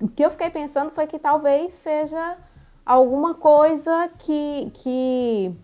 [0.00, 2.36] o que eu fiquei pensando foi que talvez seja
[2.84, 5.54] alguma coisa que, que,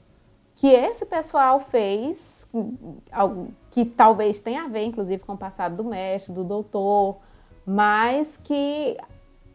[0.54, 2.48] que esse pessoal fez,
[3.70, 7.18] que talvez tenha a ver, inclusive, com o passado do mestre, do doutor,
[7.66, 8.96] mas que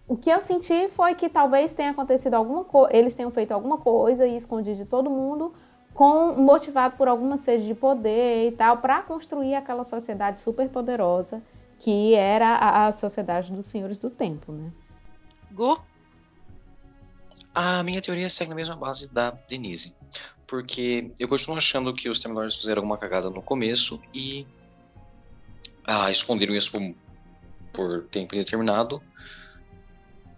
[0.08, 3.80] o que eu senti foi que talvez tenha acontecido alguma coisa, eles tenham feito alguma
[3.80, 5.54] coisa e escondido de todo mundo,
[5.94, 11.42] com motivado por alguma sede de poder e tal, para construir aquela sociedade super poderosa
[11.80, 14.72] que era a, a sociedade dos senhores do tempo, né?
[15.52, 15.80] Gu?
[17.54, 19.96] A minha teoria segue na mesma base da Denise.
[20.46, 24.48] Porque eu continuo achando que os Time Lords fizeram alguma cagada no começo e
[25.86, 26.96] ah, esconderam isso por,
[27.74, 29.02] por tempo indeterminado,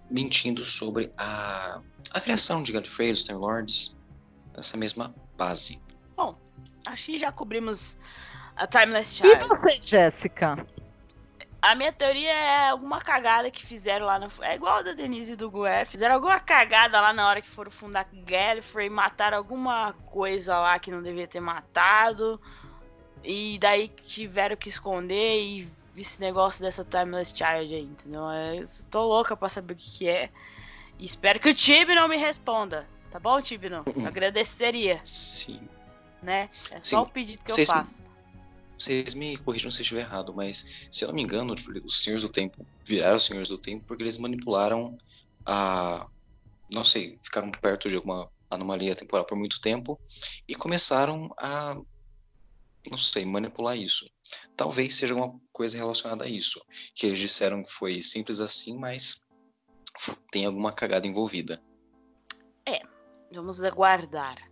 [0.09, 3.95] mentindo sobre a, a criação de Gallifrey, dos Time Lords,
[4.55, 5.79] nessa mesma base.
[6.15, 6.35] Bom,
[6.85, 7.95] acho que já cobrimos
[8.55, 9.47] a Timeless E Child.
[9.47, 10.65] você, Jéssica?
[11.61, 14.29] A minha teoria é alguma cagada que fizeram lá no.
[14.41, 15.83] É igual a da Denise e do Gué.
[15.85, 18.89] Fizeram alguma cagada lá na hora que foram fundar Gallifrey.
[18.89, 22.39] Mataram alguma coisa lá que não devia ter matado.
[23.23, 28.21] E daí tiveram que esconder e esse negócio dessa Timeless Child aí, entendeu?
[28.31, 30.29] Eu tô louca pra saber o que, que é.
[30.97, 32.87] E espero que o Tibi não me responda.
[33.11, 33.83] Tá bom, Tibno?
[33.93, 34.07] Uhum.
[34.07, 35.59] Agradeceria, Sim.
[36.23, 36.49] né?
[36.71, 36.79] É Sim.
[36.83, 37.98] só o pedido que eu Vocês- faço.
[38.79, 42.23] Vocês me corrijam se eu estiver errado, mas se eu não me engano, os Senhores
[42.23, 44.97] do Tempo viraram os Senhores do Tempo porque eles manipularam
[45.45, 46.07] a.
[46.71, 49.99] Não sei, ficaram perto de alguma anomalia temporal por muito tempo
[50.47, 51.75] e começaram a.
[52.89, 54.09] Não sei, manipular isso.
[54.55, 56.63] Talvez seja alguma coisa relacionada a isso.
[56.95, 59.19] Que eles disseram que foi simples assim, mas
[60.31, 61.61] tem alguma cagada envolvida.
[63.31, 64.48] Vamos aguardar.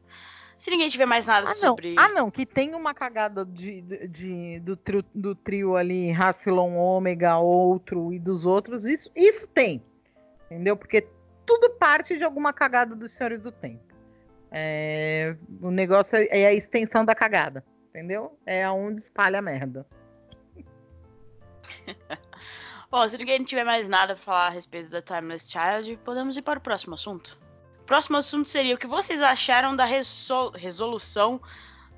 [0.58, 1.56] Se ninguém tiver mais nada Ah, não.
[1.56, 1.96] sobre.
[1.98, 6.76] Ah, não, que tem uma cagada de, de- de- do, trio, do trio ali, Rassilon,
[6.76, 8.84] Ômega, outro e dos outros.
[8.86, 9.84] Isso, isso tem.
[10.46, 10.76] Entendeu?
[10.76, 11.08] Porque
[11.46, 13.86] tudo parte de alguma cagada dos Senhores do Tempo.
[14.52, 17.64] É, o negócio é, é a extensão da cagada.
[17.90, 18.38] Entendeu?
[18.46, 19.86] É aonde espalha a merda.
[22.90, 26.42] Bom, se ninguém tiver mais nada pra falar a respeito da Timeless Child, podemos ir
[26.42, 27.38] para o próximo assunto.
[27.88, 31.42] Próximo assunto seria o que vocês acharam da resol- resolução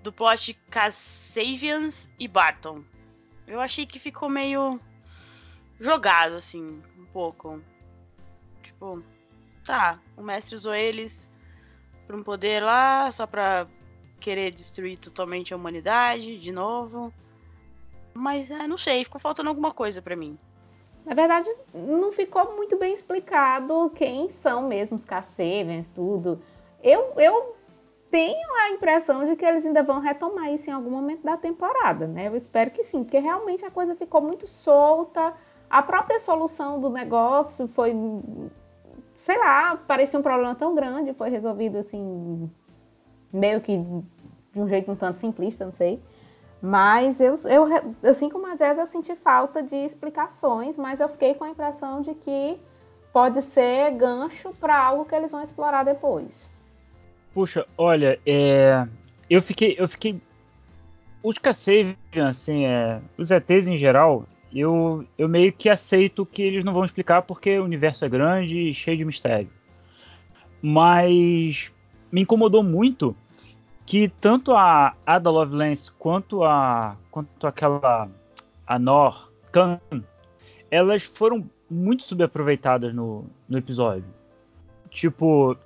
[0.04, 2.84] do plot Cassavians e Barton.
[3.48, 4.80] Eu achei que ficou meio
[5.80, 7.60] jogado, assim, um pouco.
[8.62, 9.04] Tipo,
[9.66, 11.28] tá, o mestre usou eles
[12.06, 13.66] pra um poder lá, só pra
[14.20, 17.12] querer destruir totalmente a humanidade, de novo.
[18.14, 20.38] Mas, é, não sei, ficou faltando alguma coisa pra mim.
[21.06, 26.40] Na verdade, não ficou muito bem explicado quem são mesmo os Cassavens, tudo.
[26.84, 27.56] Eu, eu
[28.12, 32.08] tenho a impressão de que eles ainda vão retomar isso em algum momento da temporada,
[32.08, 32.28] né?
[32.28, 35.34] Eu espero que sim, porque realmente a coisa ficou muito solta.
[35.70, 37.94] A própria solução do negócio foi,
[39.16, 42.50] sei lá, parecia um problema tão grande, foi resolvido assim,
[43.32, 46.02] meio que de um jeito um tanto simplista, não sei.
[46.62, 51.34] Mas eu, eu, assim como a Jazz, eu senti falta de explicações, mas eu fiquei
[51.34, 52.58] com a impressão de que
[53.14, 56.54] pode ser gancho para algo que eles vão explorar depois.
[57.34, 58.86] Puxa, olha, é,
[59.30, 60.22] eu fiquei, eu fiquei,
[61.24, 61.96] os Cassavian,
[62.28, 66.84] assim, é, os ETs em geral, eu, eu meio que aceito que eles não vão
[66.84, 69.50] explicar porque o universo é grande e cheio de mistério.
[70.62, 71.72] Mas
[72.12, 73.16] me incomodou muito
[73.90, 78.08] que tanto a Ada Lovelace quanto a quanto aquela
[78.68, 79.80] a Nor Khan,
[80.70, 84.06] elas foram muito subaproveitadas no, no episódio.
[84.92, 85.58] Tipo,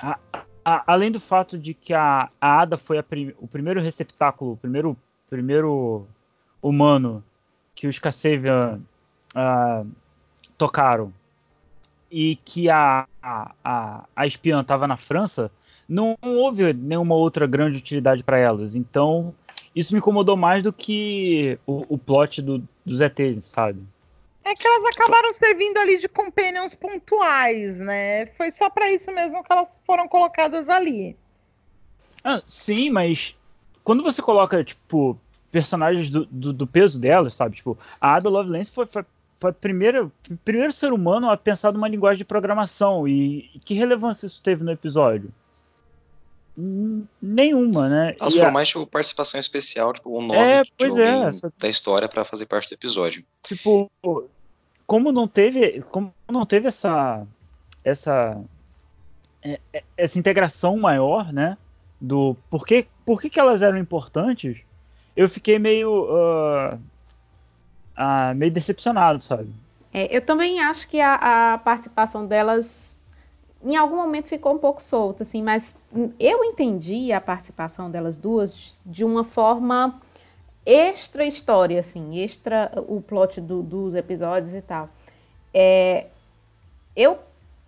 [0.00, 0.16] a-
[0.64, 4.56] a- além do fato de que a, a Ada foi prim- o primeiro receptáculo, o
[4.56, 4.96] primeiro,
[5.28, 6.06] primeiro
[6.62, 7.20] humano
[7.74, 8.80] que os Cassavian
[9.34, 9.82] ah,
[10.56, 11.12] tocaram,
[12.08, 15.50] e que a, a, a, a espiã estava na França,
[15.92, 18.74] não houve nenhuma outra grande utilidade para elas.
[18.74, 19.34] Então,
[19.76, 23.82] isso me incomodou mais do que o, o plot do, dos ETs, sabe?
[24.44, 28.26] É que elas acabaram servindo ali de companions pontuais, né?
[28.26, 31.16] Foi só pra isso mesmo que elas foram colocadas ali.
[32.24, 33.36] Ah, sim, mas
[33.84, 35.18] quando você coloca, tipo,
[35.50, 37.56] personagens do, do, do peso delas, sabe?
[37.56, 39.04] Tipo, a Ada Lovelace foi, foi,
[39.38, 40.10] foi a primeira,
[40.44, 43.06] primeiro ser humano a pensar numa linguagem de programação.
[43.06, 45.30] E, e que relevância isso teve no episódio?
[46.56, 48.16] Hum, Nenhuma, né?
[48.20, 51.10] Elas E foram a- mais, tipo, participação especial, tipo, um nome É, de pois é,
[51.14, 53.24] alguém essa- da história pra fazer parte do episódio.
[53.42, 53.90] tipo,
[54.86, 57.26] como não teve, como não teve essa
[57.84, 58.38] essa
[59.42, 61.56] é, é, essa integração maior, né,
[62.00, 64.58] do por que, por que, que elas eram importantes,
[65.16, 66.78] eu fiquei meio ah,
[67.96, 69.50] ah, meio decepcionado, sabe?
[69.92, 72.91] É, eu também acho que a, a participação delas
[73.64, 75.76] em algum momento ficou um pouco solta, assim, mas
[76.18, 80.00] eu entendi a participação delas duas de uma forma
[80.64, 84.88] extra história, assim, extra o plot do- dos episódios e tal.
[85.52, 86.06] É,
[86.96, 87.18] eu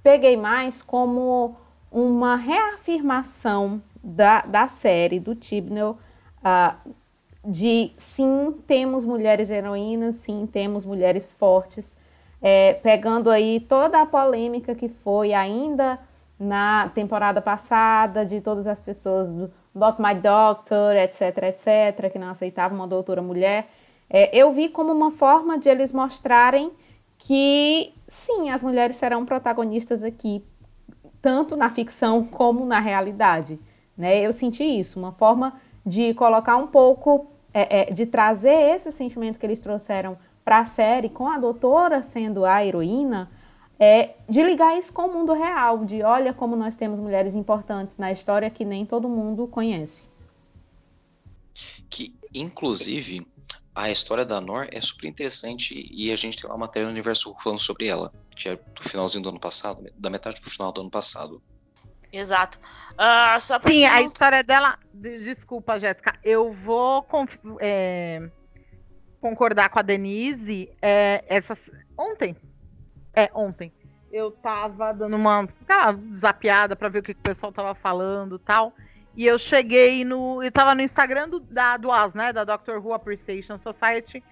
[0.02, 1.56] peguei mais como
[1.90, 5.98] uma reafirmação da, da série, do Tibnall,
[6.40, 6.94] uh,
[7.44, 11.96] de sim, temos mulheres heroínas, sim, temos mulheres fortes,
[12.46, 15.98] é, pegando aí toda a polêmica que foi ainda
[16.38, 22.28] na temporada passada, de todas as pessoas do Not My Doctor, etc, etc, que não
[22.28, 23.66] aceitavam uma doutora mulher,
[24.10, 26.70] é, eu vi como uma forma de eles mostrarem
[27.16, 30.44] que sim, as mulheres serão protagonistas aqui,
[31.22, 33.58] tanto na ficção como na realidade.
[33.96, 34.20] Né?
[34.20, 39.38] Eu senti isso, uma forma de colocar um pouco, é, é, de trazer esse sentimento
[39.38, 43.30] que eles trouxeram para a série, com a doutora sendo a heroína,
[43.78, 47.98] é, de ligar isso com o mundo real, de olha como nós temos mulheres importantes
[47.98, 50.08] na história que nem todo mundo conhece.
[51.88, 53.26] Que, inclusive,
[53.74, 57.34] a história da Nor é super interessante e a gente tem uma matéria no Universo
[57.42, 60.82] falando sobre ela, que é do finalzinho do ano passado, da metade pro final do
[60.82, 61.42] ano passado.
[62.12, 62.60] Exato.
[62.92, 64.78] Uh, Sim, a história dela.
[64.92, 66.16] Desculpa, Jéssica.
[66.22, 67.04] Eu vou
[67.58, 68.30] é,
[69.24, 70.70] concordar com a Denise.
[70.82, 71.56] É, essa,
[71.96, 72.36] ontem.
[73.14, 73.72] É, ontem.
[74.12, 75.48] Eu tava dando uma
[76.14, 78.74] zapiada para ver o que, que o pessoal tava falando tal.
[79.16, 80.42] E eu cheguei no.
[80.42, 82.34] Eu tava no Instagram do, da, do AS, né?
[82.34, 84.22] Da Doctor Who Appreciation Society,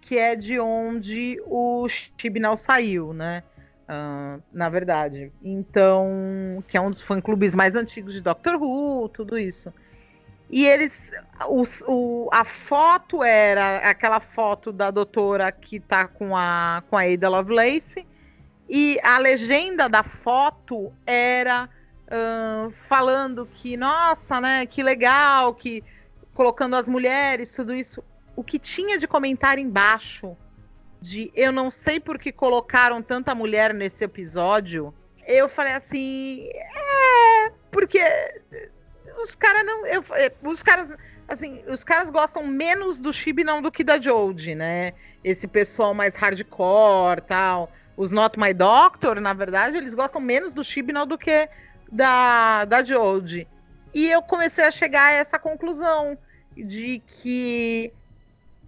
[0.00, 3.44] que é de onde o Chibnall saiu, né?
[3.88, 5.30] Uh, na verdade.
[5.42, 9.72] Então, que é um dos fã-clubes mais antigos de Doctor Who, tudo isso.
[10.50, 11.10] E eles.
[11.48, 17.04] O, o, a foto era aquela foto da doutora que tá com a, com a
[17.04, 18.06] Ada Lovelace.
[18.68, 21.68] E a legenda da foto era
[22.06, 25.82] uh, falando que, nossa, né, que legal, que
[26.34, 28.02] colocando as mulheres, tudo isso.
[28.36, 30.36] O que tinha de comentário embaixo
[31.00, 34.94] de eu não sei por que colocaram tanta mulher nesse episódio,
[35.26, 38.00] eu falei assim, é, porque
[39.18, 40.96] os caras não, eu, é, os caras
[41.28, 44.92] assim, os caras gostam menos do Chibi não do que da Jodie, né?
[45.22, 47.70] Esse pessoal mais hardcore, tal.
[47.96, 51.48] Os Not My Doctor, na verdade, eles gostam menos do Chibnall do que
[51.92, 53.46] da, da Jodie.
[53.92, 56.16] E eu comecei a chegar a essa conclusão
[56.56, 57.92] de que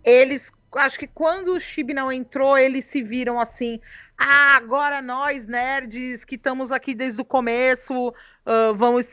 [0.05, 3.81] eles, acho que quando o Chibnall entrou, eles se viram assim,
[4.25, 9.09] ah, agora nós, nerds, que estamos aqui desde o começo, uh, vamos,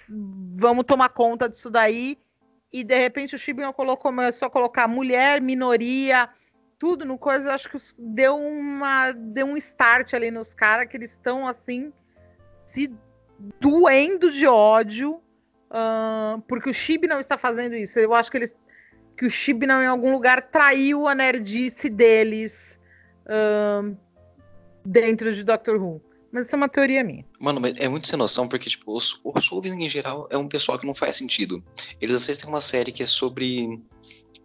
[0.56, 2.18] vamos tomar conta disso daí.
[2.72, 6.30] E de repente o Chibnall colocou, começou a colocar mulher, minoria,
[6.78, 11.12] tudo no coisa, acho que deu uma deu um start ali nos caras que eles
[11.12, 11.92] estão assim
[12.68, 12.94] se
[13.60, 15.16] doendo de ódio
[15.70, 18.00] uh, porque o Chib não está fazendo isso.
[18.00, 18.56] Eu acho que eles
[19.18, 22.80] que o Chib não em algum lugar traiu a nerdice deles
[23.26, 23.98] uh,
[24.90, 26.02] dentro de Doctor Who.
[26.32, 27.26] Mas isso é uma teoria minha.
[27.40, 30.78] Mano, mas é muito sem noção, porque, tipo, os, os em geral é um pessoal
[30.78, 31.64] que não faz sentido.
[32.00, 33.82] Eles assistem uma série que é sobre.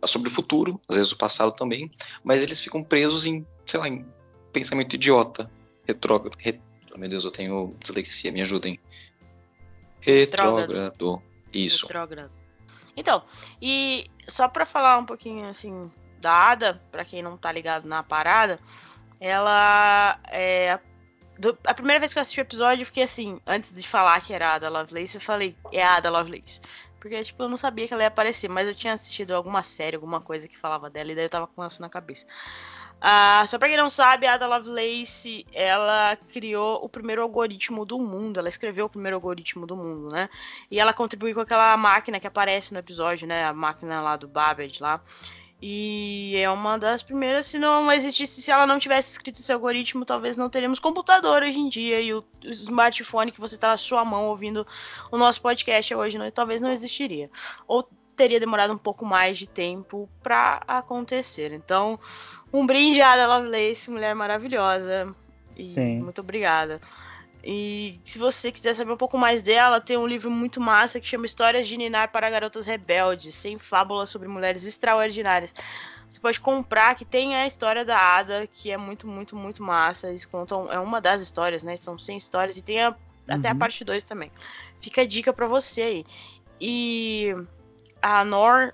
[0.07, 1.91] sobre o futuro, às vezes o passado também,
[2.23, 4.07] mas eles ficam presos em, sei lá, em
[4.53, 5.51] pensamento idiota,
[5.87, 6.39] retrógrado,
[6.95, 8.79] Oh, meu Deus, eu tenho dislexia, me ajudem.
[10.01, 11.21] Retrógrado.
[11.53, 11.87] Isso.
[11.87, 12.31] Retrógrado.
[12.97, 13.25] Então,
[13.61, 15.91] e só para falar um pouquinho assim
[16.21, 18.61] da Ada, para quem não tá ligado na parada,
[19.21, 20.79] ela é
[21.39, 24.21] do, a primeira vez que eu assisti o episódio, eu fiquei assim, antes de falar
[24.21, 26.61] que era a Ada Lovelace, eu falei, é a Ada Lovelace.
[27.01, 29.97] Porque, tipo, eu não sabia que ela ia aparecer, mas eu tinha assistido alguma série,
[29.97, 32.25] alguma coisa que falava dela, e daí eu tava com isso na cabeça.
[32.97, 37.99] Uh, só pra quem não sabe, a Ada Lovelace, ela criou o primeiro algoritmo do
[37.99, 40.31] mundo, ela escreveu o primeiro algoritmo do mundo, né?
[40.71, 43.45] E ela contribuiu com aquela máquina que aparece no episódio, né?
[43.45, 45.03] A máquina lá do Babbage lá.
[45.63, 50.05] E é uma das primeiras, se não existisse, se ela não tivesse escrito esse algoritmo,
[50.05, 52.01] talvez não teríamos computador hoje em dia.
[52.01, 54.67] E o, o smartphone que você tá na sua mão ouvindo
[55.11, 57.31] o nosso podcast hoje, não, talvez não existiria.
[57.67, 61.53] Ou teria demorado um pouco mais de tempo para acontecer.
[61.53, 61.99] Então,
[62.53, 65.15] um brinde a Ada Lovelace, mulher maravilhosa.
[65.57, 66.01] E Sim.
[66.01, 66.81] muito obrigada.
[67.47, 71.07] E se você quiser saber um pouco mais dela, tem um livro muito massa que
[71.07, 75.55] chama Histórias de Ninar para Garotas Rebeldes, sem fábulas sobre mulheres extraordinárias.
[76.09, 80.09] Você pode comprar, que tem a história da Ada, que é muito, muito, muito massa.
[80.09, 81.77] Eles contam, é uma das histórias, né?
[81.77, 82.97] São 100 histórias e tem a, uhum.
[83.29, 83.59] até a uhum.
[83.59, 84.31] parte 2 também.
[84.81, 86.07] Fica a dica para você aí.
[86.61, 87.35] E
[88.01, 88.73] a Nor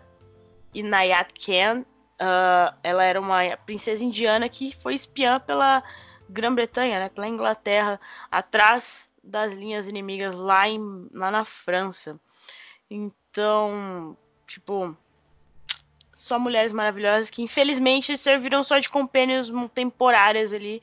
[0.74, 5.82] Inayat Khan, uh, ela era uma princesa indiana que foi espiã pela
[6.30, 8.00] Grã-Bretanha, né, pela Inglaterra,
[8.30, 12.18] atrás das linhas inimigas lá, em, lá na França.
[12.90, 14.16] Então,
[14.46, 14.96] tipo,
[16.12, 20.82] só mulheres maravilhosas que infelizmente serviram só de compênios temporárias ali,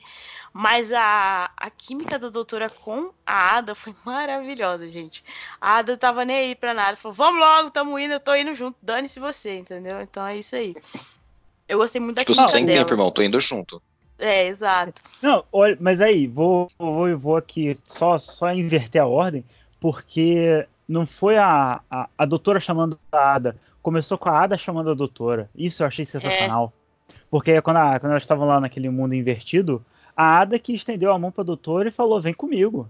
[0.52, 5.22] Mas a, a química da doutora com a Ada foi maravilhosa, gente.
[5.60, 6.96] A Ada tava nem aí pra nada.
[6.96, 10.00] Falou, vamos logo, tamo indo, eu tô indo junto, dane-se você, entendeu?
[10.00, 10.74] Então é isso aí.
[11.68, 12.78] Eu gostei muito da Tipo, química sem dela.
[12.80, 13.80] tempo, irmão, tô indo junto.
[14.18, 15.00] É, exato.
[15.22, 19.44] Não, olha, mas aí, vou, vou, vou aqui só, só inverter a ordem,
[19.80, 24.90] porque não foi a, a, a doutora chamando a Ada, começou com a Ada chamando
[24.90, 25.48] a doutora.
[25.54, 26.72] Isso eu achei sensacional.
[27.30, 29.84] Porque quando, a- quando elas estavam lá naquele mundo invertido,
[30.16, 32.88] a Ada que estendeu a mão pra doutora e falou: vem comigo.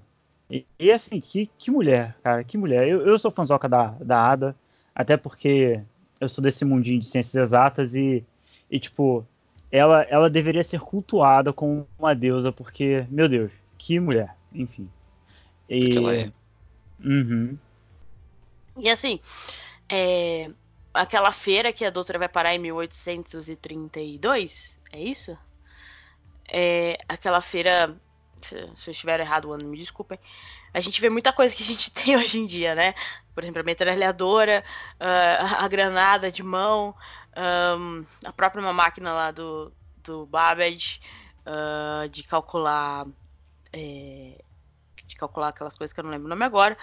[0.51, 2.89] E, e assim, que, que mulher, cara, que mulher.
[2.89, 4.57] Eu, eu sou fãzoca da, da Ada,
[4.95, 5.81] até porque
[6.21, 8.25] eu sou desse mundinho de ciências exatas e,
[8.71, 9.27] e tipo,
[9.71, 14.91] ela, ela deveria ser cultuada como uma deusa, porque, meu Deus, que mulher, enfim.
[15.69, 16.33] E, Porque ela é.
[17.05, 17.59] Uhum.
[18.79, 19.21] E assim,
[19.89, 20.51] é,
[20.93, 25.39] aquela feira que a doutora vai parar em 1832, é isso?
[26.51, 27.95] É, aquela feira,
[28.41, 30.19] se, eu estiver errado o ano, me desculpem.
[30.73, 32.95] A gente vê muita coisa que a gente tem hoje em dia, né?
[33.35, 34.65] Por exemplo, a metralhadora,
[34.99, 36.95] ah, a granada de mão,
[37.39, 39.73] ahn, a própria uma máquina lá do,
[40.03, 41.01] do Babbage,
[41.47, 43.07] ah, de calcular.
[43.73, 44.39] é,
[45.07, 46.77] de calcular aquelas coisas que eu não lembro o nome agora.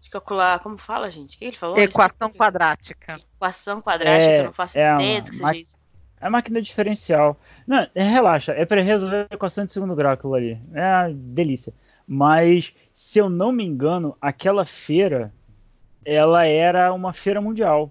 [0.00, 0.58] De calcular.
[0.58, 1.36] Como fala, gente?
[1.36, 1.78] O que ele falou?
[1.78, 3.16] Equação quadrática.
[3.36, 5.78] Equação quadrática, É, eu não faço é ideia do que seja isso.
[6.20, 7.38] É máquina diferencial.
[7.66, 10.60] Não, é, relaxa, é pra resolver a equação de segundo grau aquilo ali.
[10.74, 11.72] É uma delícia.
[12.06, 15.32] Mas, se eu não me engano, aquela feira,
[16.04, 17.90] ela era uma feira mundial.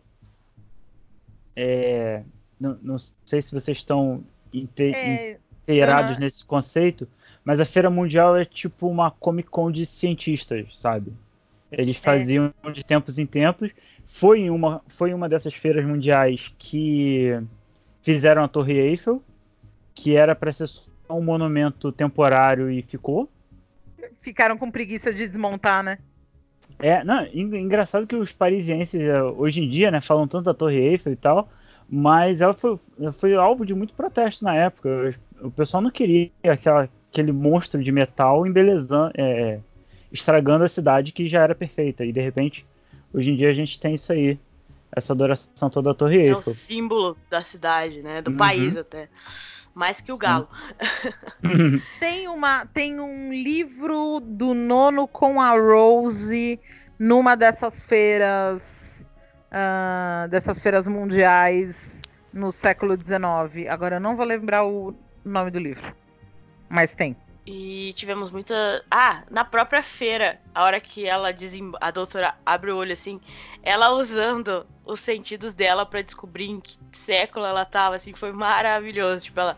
[1.56, 2.24] É,
[2.60, 4.24] não, não sei se vocês estão
[4.54, 6.20] inte- É, inteirados aham.
[6.20, 7.08] nesse conceito,
[7.44, 11.14] mas a feira mundial é tipo uma Comic Con de cientistas, sabe?
[11.72, 13.72] Eles faziam de tempos em tempos.
[14.06, 17.40] Foi em uma, foi uma dessas feiras mundiais que
[18.04, 19.24] fizeram a Torre Eiffel,
[19.96, 23.30] que era para ser só um monumento temporário e ficou.
[24.22, 25.98] ficaram com preguiça de desmontar, né?
[26.80, 30.54] É, não, en- engraçado que os parisienses eh, hoje em dia, né, falam tanto da
[30.54, 31.50] Torre Eiffel e tal,
[31.90, 32.80] mas ela foi,
[33.20, 35.16] foi alvo de muito protesto na época.
[35.42, 39.60] O pessoal não queria aquela, aquele monstro de metal embelezando, é,
[40.12, 42.06] estragando a cidade que já era perfeita.
[42.06, 42.66] E de repente,
[43.14, 44.38] hoje em dia a gente tem isso aí,
[44.96, 46.54] essa adoração toda da Torre É o Eiffel.
[46.54, 48.22] símbolo da cidade, né?
[48.22, 48.38] Do Uhum.
[48.38, 49.10] país até.
[49.74, 50.48] Mais que o galo.
[52.00, 56.60] Tem, uma, tem um livro do nono com a Rose
[57.00, 58.74] numa dessas feiras
[59.56, 62.02] ah, dessas feiras mundiais
[62.34, 63.70] no século XIX.
[63.70, 65.96] Agora eu não vou lembrar o nome do livro.
[66.68, 67.16] Mas tem.
[67.46, 68.86] E tivemos muita.
[68.90, 71.74] Ah, na própria feira, a hora que ela desem...
[71.82, 73.20] a doutora abre o olho assim,
[73.62, 79.26] ela usando os sentidos dela pra descobrir em que século ela tava, assim, foi maravilhoso.
[79.26, 79.58] Tipo, ela.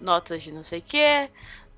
[0.00, 1.28] Notas de não sei o quê.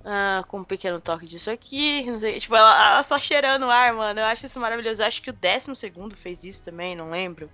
[0.04, 2.38] ah, com um pequeno toque disso aqui, não sei.
[2.38, 4.20] Tipo, ela, ela só cheirando o ar, mano.
[4.20, 5.00] Eu acho isso maravilhoso.
[5.02, 7.48] Eu acho que o décimo segundo fez isso também, não lembro.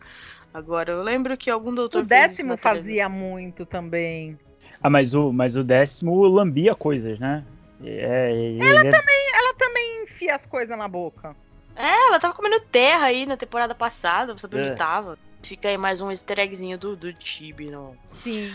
[0.53, 4.37] Agora, eu lembro que algum doutor O fez isso décimo fazia muito também.
[4.83, 7.45] ah, mas o, mas o décimo lambia coisas, né?
[7.83, 11.35] É, ele é- Ela também enfia as coisas na boca.
[11.77, 14.63] É, ela tava comendo terra aí na temporada passada, pra saber É.
[14.63, 15.19] onde tava.
[15.43, 17.97] Fica aí mais um easter eggzinho do, do Tibi, não.
[18.05, 18.53] Sim.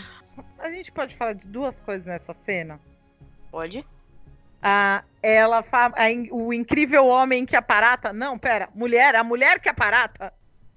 [0.58, 2.78] A gente pode falar de duas coisas nessa cena.
[3.50, 3.86] Pode?
[4.62, 5.92] Ah, ela fa...
[5.96, 8.12] a in- o incrível homem que aparata.
[8.12, 8.68] Não, pera.
[8.74, 10.32] Mulher, a mulher que aparata.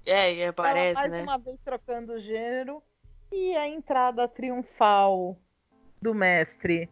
[0.06, 1.22] É, e Ela aparece, mais né?
[1.22, 2.82] uma vez trocando o gênero.
[3.30, 5.36] E a entrada triunfal
[6.00, 6.88] do mestre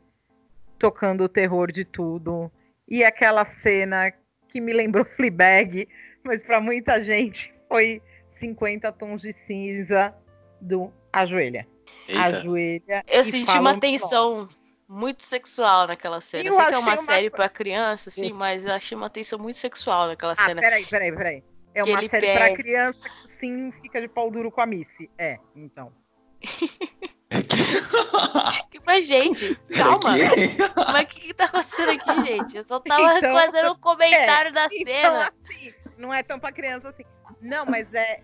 [0.79, 2.51] tocando o terror de tudo.
[2.89, 4.13] E aquela cena
[4.49, 5.89] que me lembrou Fleabag,
[6.25, 8.01] mas para muita gente foi
[8.39, 10.15] 50 tons de cinza
[10.61, 11.67] do ajoelha.
[12.09, 12.23] Eita.
[12.39, 13.05] Ajoelha.
[13.09, 14.49] Eu senti uma tensão
[14.89, 16.45] muito sexual naquela cena.
[16.45, 18.39] Eu Eu sei que é uma uma série pra criança, assim, Isso.
[18.39, 20.61] mas eu achei uma tensão muito sexual naquela Ah, cena.
[20.61, 21.45] peraí, peraí, peraí.
[21.75, 24.67] É Que uma série pra pega- criança que Sim fica de pau duro com a
[24.67, 25.11] Missy.
[25.19, 25.93] É, então.
[28.87, 30.15] Mas, gente, calma.
[30.15, 30.57] Aqui?
[30.93, 32.57] Mas o que, que tá acontecendo aqui, gente?
[32.57, 35.33] Eu só tava Então, fazendo um comentário da Então, cena.
[35.49, 37.05] assim, não é tão pra criança assim.
[37.41, 38.21] Não, mas é.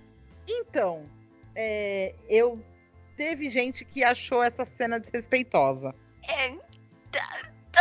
[0.48, 1.04] Então,
[1.54, 2.62] é, eu.
[3.16, 5.94] Teve gente que achou essa cena desrespeitosa.
[6.26, 6.50] É,
[7.10, 7.28] tá-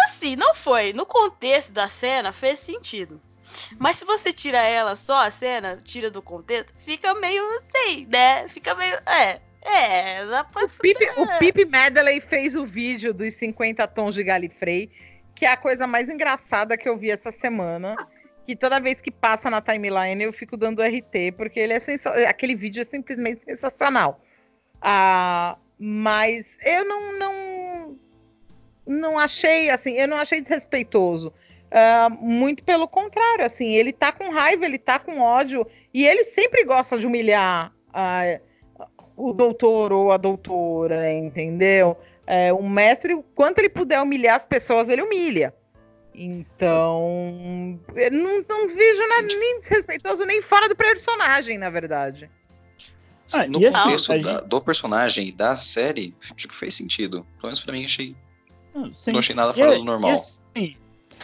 [0.06, 0.92] assim, não foi.
[0.92, 3.20] No contexto da cena, fez sentido.
[3.80, 8.48] Mas se você tira ela só a cena, tira do contexto, fica meio assim, né?
[8.50, 8.96] Fica meio.
[9.08, 9.40] É.
[9.62, 10.66] É, dá pra.
[10.66, 14.90] O Pipe, o Pipe Medley fez o vídeo dos 50 tons de Galifrey,
[15.36, 17.96] que é a coisa mais engraçada que eu vi essa semana.
[18.44, 22.56] Que toda vez que passa na timeline eu fico dando RT, porque ele é aquele
[22.56, 24.20] vídeo é simplesmente sensacional.
[24.82, 28.00] Ah, mas eu não, não,
[28.86, 31.32] não achei, assim, eu não achei desrespeitoso.
[31.72, 36.24] Uh, muito pelo contrário, assim, ele tá com raiva, ele tá com ódio, e ele
[36.26, 38.42] sempre gosta de humilhar uh,
[39.30, 41.98] o doutor ou a doutora, entendeu?
[42.28, 45.54] Uh, o mestre, quanto ele puder humilhar as pessoas, ele humilha.
[46.14, 52.30] Então, eu não, não vejo nada nem desrespeitoso, nem fora do personagem, na verdade.
[53.34, 57.26] Ah, no contexto assim, da, do personagem e da série, tipo, fez sentido.
[57.38, 58.16] Pelo menos pra mim, achei.
[58.74, 60.12] Não, não achei nada fora do normal.
[60.12, 60.76] Assim,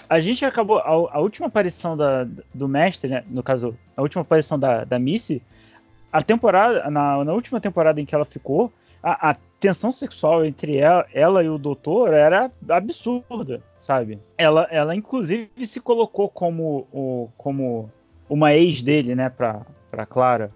[0.09, 0.77] a gente acabou.
[0.77, 3.25] A, a, última aparição da, do mestre, né?
[3.27, 5.41] No caso, a última aparição da, da Missy,
[6.17, 6.89] a temporada.
[6.89, 8.71] Na, na última temporada em que ela ficou,
[9.03, 14.19] a, a tensão sexual entre ela, ela e o doutor era absurda sabe?
[14.37, 17.89] Ela, ela inclusive se colocou como, o, como
[18.29, 20.53] uma ex dele, né, pra, pra Clara.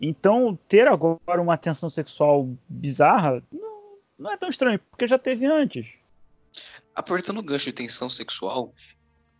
[0.00, 5.44] Então, ter agora uma tensão sexual bizarra não, não é tão estranho, porque já teve
[5.44, 5.86] antes.
[6.94, 8.72] Aproveitando o gancho de tensão sexual,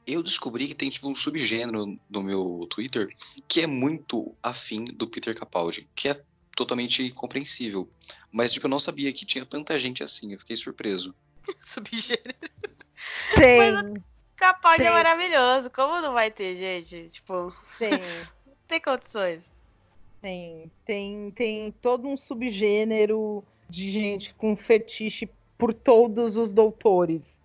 [0.06, 3.14] eu descobri que tem tipo um subgênero no meu Twitter
[3.46, 6.22] que é muito afim do Peter Capaldi, que é
[6.56, 7.88] totalmente compreensível.
[8.30, 11.14] Mas tipo, eu não sabia que tinha tanta gente assim, eu fiquei surpreso.
[11.60, 12.34] subgênero.
[13.34, 13.72] Tem.
[13.72, 14.02] Mas
[14.36, 15.70] Capaldi é maravilhoso.
[15.70, 17.08] Como não vai ter, gente?
[17.10, 17.54] Tipo.
[17.78, 17.90] Tem.
[18.66, 19.42] tem condições.
[20.20, 20.70] Tem.
[20.84, 27.38] Tem, tem todo um subgênero de gente com fetiche por todos os doutores.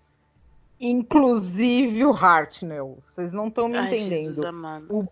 [0.80, 2.98] Inclusive o Hartnell.
[3.06, 4.36] Vocês não estão me Ai, entendendo.
[4.36, 4.46] Jesus,
[4.90, 5.06] o,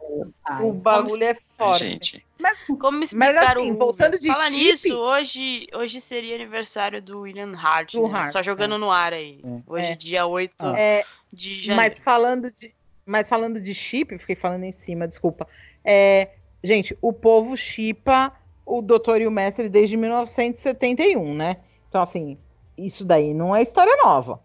[0.45, 1.87] Ai, o bagulho é forte.
[1.87, 2.25] Gente.
[2.39, 7.01] Mas, como explicar mas assim, o voltando de Fala chip, nisso, hoje, hoje seria aniversário
[7.01, 8.19] do William Hart, do né?
[8.19, 8.77] Hart, Só jogando é.
[8.77, 9.39] no ar aí.
[9.41, 9.61] É.
[9.65, 9.95] Hoje, É.
[9.95, 11.89] dia 8 é, de janeiro.
[11.91, 12.73] mas falando de,
[13.05, 15.47] mas falando de chip, fiquei falando em cima, desculpa.
[15.85, 18.33] É, gente, o povo chipa
[18.65, 21.57] o Doutor e o Mestre desde 1971, né?
[21.87, 22.37] Então, assim,
[22.77, 24.39] isso daí não é história nova.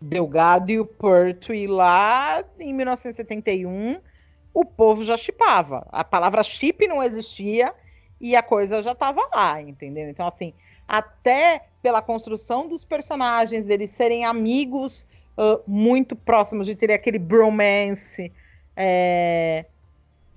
[0.00, 3.98] Delgado e o Pertwee lá em 1971,
[4.52, 5.86] o povo já chipava.
[5.90, 7.74] A palavra chip não existia
[8.20, 10.08] e a coisa já estava lá, entendeu?
[10.08, 10.52] Então, assim,
[10.86, 18.32] até pela construção dos personagens, deles serem amigos uh, muito próximos, de ter aquele bromance.
[18.76, 19.66] é,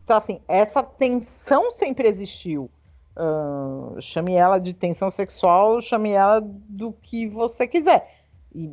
[0.04, 2.70] Então, assim, essa tensão sempre existiu.
[3.16, 8.16] Uh, chame ela de tensão sexual, chame ela do que você quiser.
[8.54, 8.72] E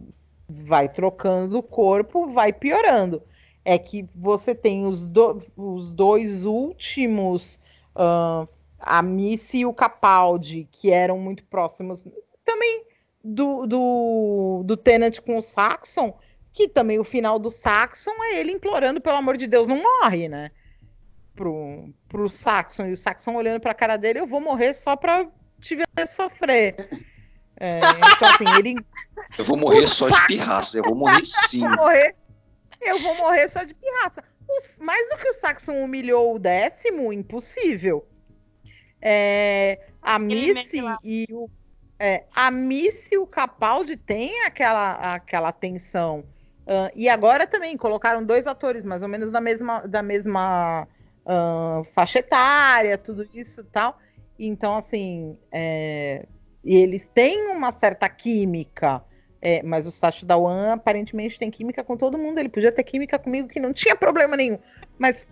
[0.48, 3.22] vai trocando o corpo, vai piorando.
[3.64, 7.58] É que você tem os, do- os dois últimos,
[7.94, 8.46] ah,
[8.78, 12.06] a Missy e o Capaldi, que eram muito próximos,
[12.44, 12.84] também
[13.24, 16.16] do, do, do Tennant com o Saxon,
[16.52, 20.28] que também o final do Saxon é ele implorando, pelo amor de Deus, não morre,
[20.28, 20.52] né?
[21.34, 25.26] Pro, pro Saxon, e o Saxon olhando pra cara dele, eu vou morrer só pra
[25.60, 26.88] te ver sofrer.
[27.58, 27.80] É,
[28.14, 28.86] então, assim, ele
[29.38, 31.60] Eu vou morrer só de pirraça, eu vou morrer sim.
[31.60, 32.14] vou morrer.
[32.80, 34.22] Eu vou morrer só de pirraça.
[34.48, 38.06] Os- mais do que o Saxon humilhou o décimo, impossível.
[39.00, 41.50] É, a Missy e o.
[41.98, 46.24] É, a Missy e o Capaldi têm aquela, aquela tensão.
[46.66, 50.88] Ah, e agora também colocaram dois atores mais ou menos da mesma, da mesma
[51.24, 53.98] ah, faixa etária, tudo isso e tal.
[54.38, 56.26] Então, assim, é,
[56.62, 59.02] e eles têm uma certa química.
[59.48, 62.38] É, mas o Sacha Dawan aparentemente tem química com todo mundo.
[62.38, 64.58] Ele podia ter química comigo que não tinha problema nenhum.
[64.98, 65.24] Mas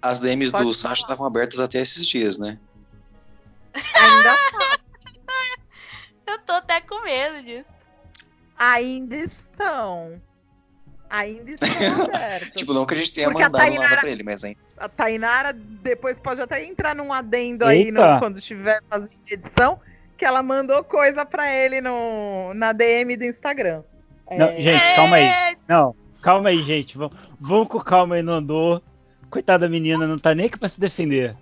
[0.00, 2.58] As DMs Pode do Sasha estavam abertas até esses dias, né?
[3.74, 4.36] ainda,
[6.28, 7.68] Eu tô até com medo disso.
[8.56, 10.22] ainda estão.
[11.10, 11.68] Ainda estão.
[12.56, 14.56] Tipo, não que a gente tenha Porque mandado nada Tainara- pra ele, mas hein.
[14.76, 18.18] A Tainara depois pode até entrar num adendo aí no- Eita.
[18.20, 19.80] quando estiver fazendo edição,
[20.16, 23.82] que ela mandou coisa pra ele no, na DM do Instagram.
[24.30, 25.24] Não, É, gente, calma aí.
[25.24, 26.96] É, Não, calma aí, gente.
[26.98, 28.82] Vamos, vamos com calma aí no andor.
[29.30, 31.36] Coitada da menina, não tá nem aqui pra se defender.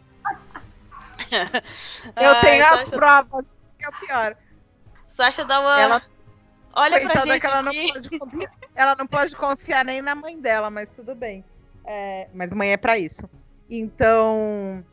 [1.30, 3.44] Eu ai, tenho as provas,
[3.78, 4.36] que é o pior.
[5.08, 5.80] Sasha dá uma.
[5.80, 6.02] Ela-
[6.76, 7.92] Olha pra Coitada gente que ela não, aqui.
[7.92, 11.44] pode confiar, ela não pode confiar nem na mãe dela, mas tudo bem.
[11.86, 13.28] É, mas mãe é pra isso.
[13.70, 14.84] Então.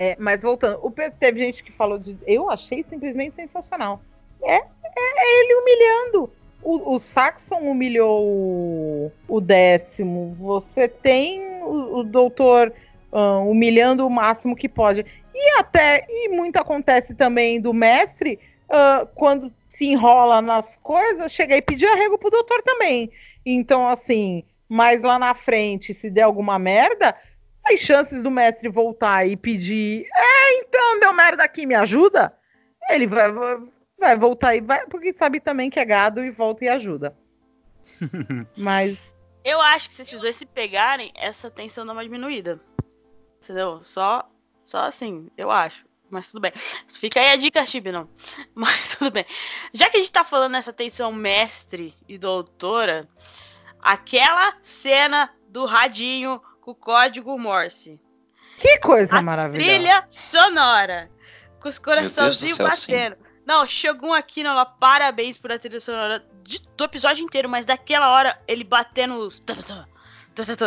[0.00, 2.16] É, mas voltando, o teve gente que falou de.
[2.26, 4.00] Eu achei simplesmente sensacional.
[4.42, 6.32] É, é ele humilhando.
[6.62, 10.34] O, o Saxon humilhou o, décimo.
[10.40, 12.72] Você tem o, o doutor
[13.12, 15.04] ah, humilhando o máximo que pode.
[15.34, 18.38] E até, e muito acontece também do mestre,
[18.70, 23.10] ah, quando se enrola nas coisas, chega e pedir arrego pro doutor também.
[23.44, 27.14] Então, assim, mais lá na frente, se der alguma merda,
[27.64, 32.34] as chances do mestre voltar e pedir, é, então, deu merda aqui, me ajuda?
[32.88, 33.30] Ele vai,
[33.98, 37.16] vai voltar e vai, porque sabe também que é gado e volta e ajuda.
[38.56, 38.98] Mas
[39.44, 42.60] Eu acho que se esses dois se pegarem, essa tensão dá uma diminuída.
[43.42, 43.82] Entendeu?
[43.82, 44.28] Só,
[44.64, 45.84] só assim, eu acho.
[46.10, 46.52] Mas tudo bem.
[46.88, 48.08] Fica aí a dica, Chib, não.
[48.54, 49.24] Mas tudo bem.
[49.72, 53.08] Já que a gente tá falando nessa tensão mestre e doutora,
[53.80, 56.40] aquela cena do radinho
[56.74, 58.00] com o código Morse.
[58.58, 59.68] que coisa A maravilhosa.
[59.70, 61.10] Trilha sonora.
[61.60, 62.92] Com os coraçãozinhos céu, sim.
[62.92, 63.16] batendo.
[63.46, 68.10] Não, chegou aqui, não, parabéns por a trilha sonora de- do episódio inteiro, mas daquela
[68.10, 69.42] hora ele batendo os.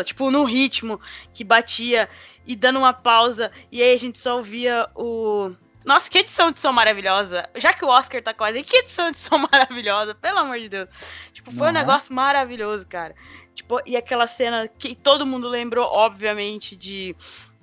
[0.06, 1.00] Tipo, no ritmo
[1.34, 2.08] que batia
[2.46, 3.52] e dando uma pausa.
[3.72, 5.52] E aí a gente só ouvia o.
[5.86, 7.50] Nossa, que edição de som maravilhosa.
[7.56, 10.70] Já que o Oscar tá quase aí, que edição de som maravilhosa, pelo amor de
[10.70, 10.90] Deus.
[11.34, 11.84] Tipo, foi um Não é?
[11.84, 13.16] negócio maravilhoso, cara.
[13.54, 17.16] Tipo, e aquela cena que todo mundo lembrou, obviamente, de.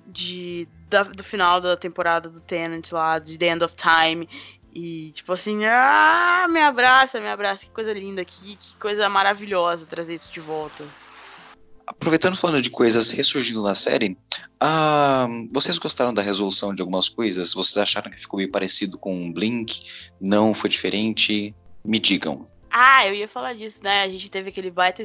[0.07, 4.27] de da- do final da temporada do Tenant lá, de The End of Time.
[4.73, 7.65] E, tipo assim, ah, me abraça, me abraça.
[7.65, 10.83] Que coisa linda aqui, que coisa maravilhosa trazer isso de volta.
[11.85, 14.17] Aproveitando falando de coisas ressurgindo na série,
[14.59, 17.53] ah, vocês gostaram da resolução de algumas coisas?
[17.53, 19.81] Vocês acharam que ficou meio parecido com o Blink?
[20.19, 21.53] Não foi diferente?
[21.83, 22.47] Me digam.
[22.69, 24.03] Ah, eu ia falar disso, né?
[24.03, 25.03] A gente teve aquele baita,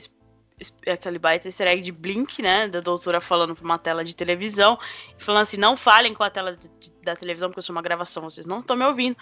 [0.87, 2.69] aquele baita easter egg de Blink, né?
[2.69, 4.79] Da doutora falando pra uma tela de televisão.
[5.19, 8.23] Falando assim, não falem com a tela de- da televisão, porque eu sou uma gravação,
[8.23, 9.17] vocês não estão me ouvindo.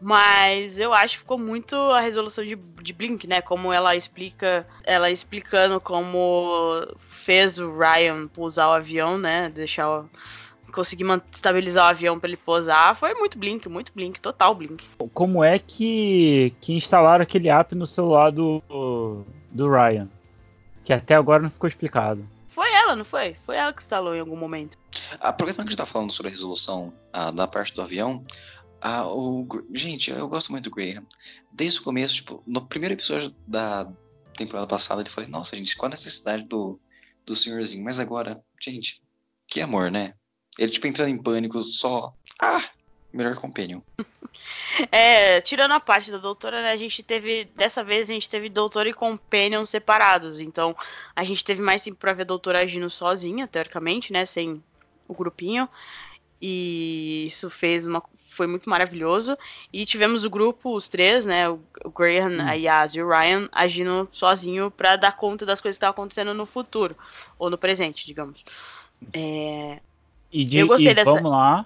[0.00, 3.40] Mas eu acho que ficou muito a resolução de, de Blink, né?
[3.40, 9.48] Como ela explica, ela explicando como fez o Ryan pousar o avião, né?
[9.54, 10.10] Deixar o,
[10.72, 12.96] conseguir estabilizar o avião pra ele pousar.
[12.96, 14.84] Foi muito Blink, muito Blink, total Blink.
[15.14, 18.60] Como é que, que instalaram aquele app no celular do,
[19.52, 20.08] do Ryan?
[20.84, 22.26] Que até agora não ficou explicado.
[22.48, 23.36] Foi ela, não foi?
[23.44, 24.78] Foi ela que instalou em algum momento.
[25.18, 28.24] Aproveitando que a gente tá falando sobre a resolução ah, da parte do avião,
[28.80, 31.04] ah, o, gente, eu gosto muito do Graham.
[31.50, 33.90] Desde o começo, tipo, no primeiro episódio da
[34.36, 36.78] temporada passada, ele falei, nossa, gente, qual a necessidade do,
[37.24, 37.82] do senhorzinho?
[37.82, 39.00] Mas agora, gente,
[39.48, 40.14] que amor, né?
[40.58, 42.12] Ele, tipo, entrando em pânico, só.
[42.40, 42.62] Ah!
[43.14, 43.80] Melhor companion.
[44.90, 48.48] É, tirando a parte da doutora, né, a gente teve, dessa vez a gente teve
[48.48, 50.76] doutora e companion separados, então
[51.14, 54.62] a gente teve mais tempo pra ver a doutora agindo sozinha, teoricamente, né, sem
[55.06, 55.68] o grupinho,
[56.42, 59.38] e isso fez uma, foi muito maravilhoso,
[59.72, 61.60] e tivemos o grupo, os três, né, o,
[61.96, 65.92] Graham, a Yas e o Ryan, agindo sozinho pra dar conta das coisas que estavam
[65.92, 66.96] acontecendo no futuro,
[67.38, 68.44] ou no presente, digamos.
[69.12, 69.78] É,
[70.32, 71.64] E, de, Eu gostei e dessa- vamos lá.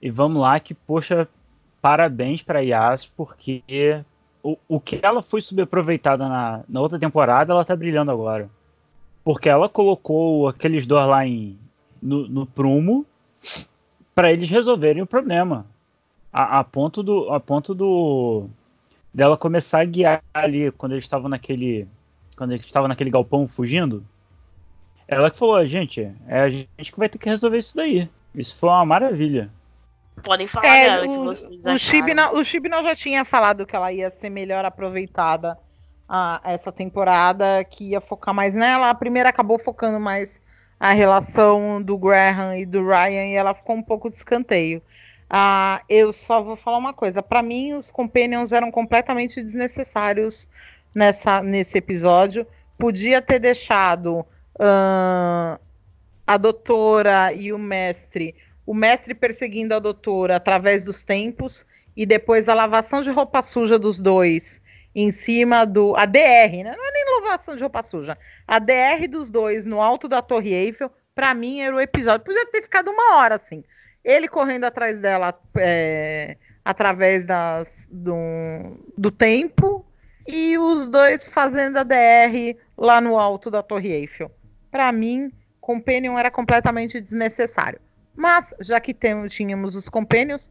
[0.00, 1.28] E vamos lá que, poxa,
[1.80, 3.62] parabéns pra Yas, porque
[4.42, 8.48] o, o que ela foi subaproveitada na, na outra temporada, ela tá brilhando agora.
[9.24, 11.58] Porque ela colocou aqueles dois lá em,
[12.00, 13.04] no, no prumo
[14.14, 15.66] pra eles resolverem o problema.
[16.32, 17.32] A, a ponto do.
[17.32, 18.48] A ponto do.
[19.12, 21.88] dela começar a guiar ali quando eles estavam naquele.
[22.36, 24.04] Quando eles estavam naquele galpão fugindo.
[25.08, 28.08] Ela que falou, gente, é a gente que vai ter que resolver isso daí.
[28.34, 29.50] Isso foi uma maravilha.
[30.22, 31.78] Podem falar É, dela, o, o.
[31.78, 35.58] Chibnall, o Chibnall já tinha falado que ela ia ser melhor aproveitada
[36.08, 38.90] a, essa temporada, que ia focar mais nela.
[38.90, 40.40] A primeira acabou focando mais
[40.78, 44.82] a relação do Graham e do Ryan, e ela ficou um pouco de escanteio.
[45.28, 47.22] Ah, eu só vou falar uma coisa.
[47.22, 50.48] Para mim, os Companions eram completamente desnecessários
[50.94, 52.46] nessa, nesse episódio.
[52.78, 54.24] Podia ter deixado
[54.58, 55.58] ahn,
[56.26, 58.34] a doutora e o mestre
[58.66, 61.64] o mestre perseguindo a doutora através dos tempos
[61.96, 64.60] e depois a lavação de roupa suja dos dois
[64.94, 66.74] em cima do a DR, né?
[66.76, 68.18] Não é nem lavação de roupa suja.
[68.46, 72.24] A DR dos dois no alto da Torre Eiffel, pra mim era o episódio.
[72.24, 73.62] Podia ter ficado uma hora assim.
[74.02, 78.16] Ele correndo atrás dela é, através das, do,
[78.96, 79.84] do tempo
[80.26, 84.30] e os dois fazendo a DR lá no alto da Torre Eiffel.
[84.70, 87.80] Pra mim, Companion era completamente desnecessário.
[88.16, 90.50] Mas, já que tem- tínhamos os Companions,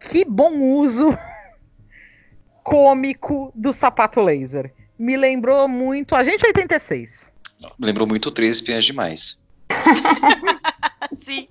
[0.00, 1.16] que bom uso
[2.64, 4.72] cômico do sapato laser.
[4.98, 7.30] Me lembrou muito Agente 86.
[7.78, 9.38] Me lembrou muito Três Espiãs Demais.
[11.24, 11.48] Sim.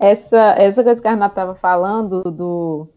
[0.00, 2.88] Essa, essa coisa que a Renata estava falando do,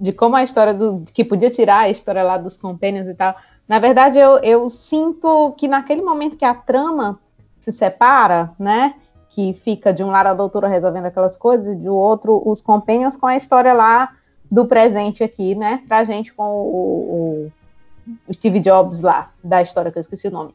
[0.00, 1.04] de como a história do.
[1.12, 3.36] que podia tirar a história lá dos companions e tal.
[3.66, 7.20] Na verdade, eu, eu sinto que naquele momento que a trama
[7.60, 8.94] se separa, né?
[9.30, 13.16] Que fica de um lado a doutora resolvendo aquelas coisas, e do outro os companions
[13.16, 14.10] com a história lá
[14.50, 15.82] do presente aqui, né?
[15.86, 17.50] Pra gente com o,
[18.26, 20.54] o- Steve Jobs lá, da história que eu esqueci o nome.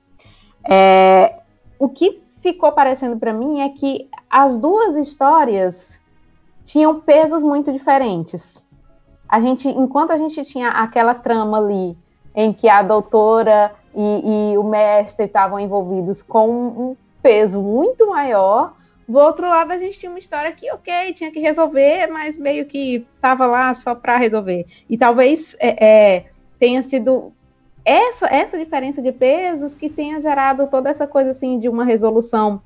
[0.67, 1.36] É,
[1.78, 6.01] o que ficou parecendo para mim é que as duas histórias
[6.65, 8.61] tinham pesos muito diferentes.
[9.30, 11.95] a gente, enquanto a gente tinha aquela trama ali
[12.36, 18.76] em que a doutora e, e o mestre estavam envolvidos com um peso muito maior,
[19.07, 22.65] do outro lado a gente tinha uma história que, ok, tinha que resolver, mas meio
[22.65, 24.65] que estava lá só para resolver.
[24.89, 26.26] E talvez é, é,
[26.59, 27.34] tenha sido
[27.86, 32.61] essa, essa diferença de pesos que tenha gerado toda essa coisa assim de uma resolução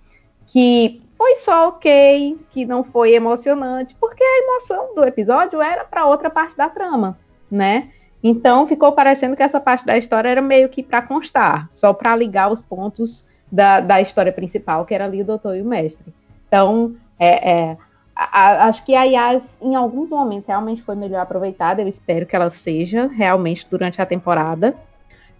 [0.45, 6.05] que foi só ok, que não foi emocionante, porque a emoção do episódio era para
[6.05, 7.17] outra parte da trama,
[7.49, 7.89] né?
[8.23, 12.15] Então ficou parecendo que essa parte da história era meio que para constar, só para
[12.15, 16.13] ligar os pontos da, da história principal, que era ali o doutor e o mestre.
[16.47, 17.77] Então, é, é
[18.15, 21.81] a, a, acho que a Yas, em alguns momentos, realmente foi melhor aproveitada.
[21.81, 24.75] Eu espero que ela seja realmente durante a temporada.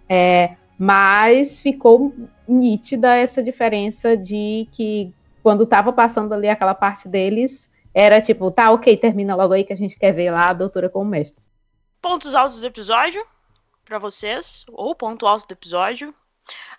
[0.08, 2.14] É, mas ficou
[2.46, 8.70] nítida essa diferença de que quando estava passando ali aquela parte deles, era tipo, tá,
[8.70, 11.44] ok, termina logo aí que a gente quer ver lá a doutora como mestre.
[12.00, 13.20] Pontos altos do episódio
[13.84, 16.14] para vocês, ou ponto alto do episódio.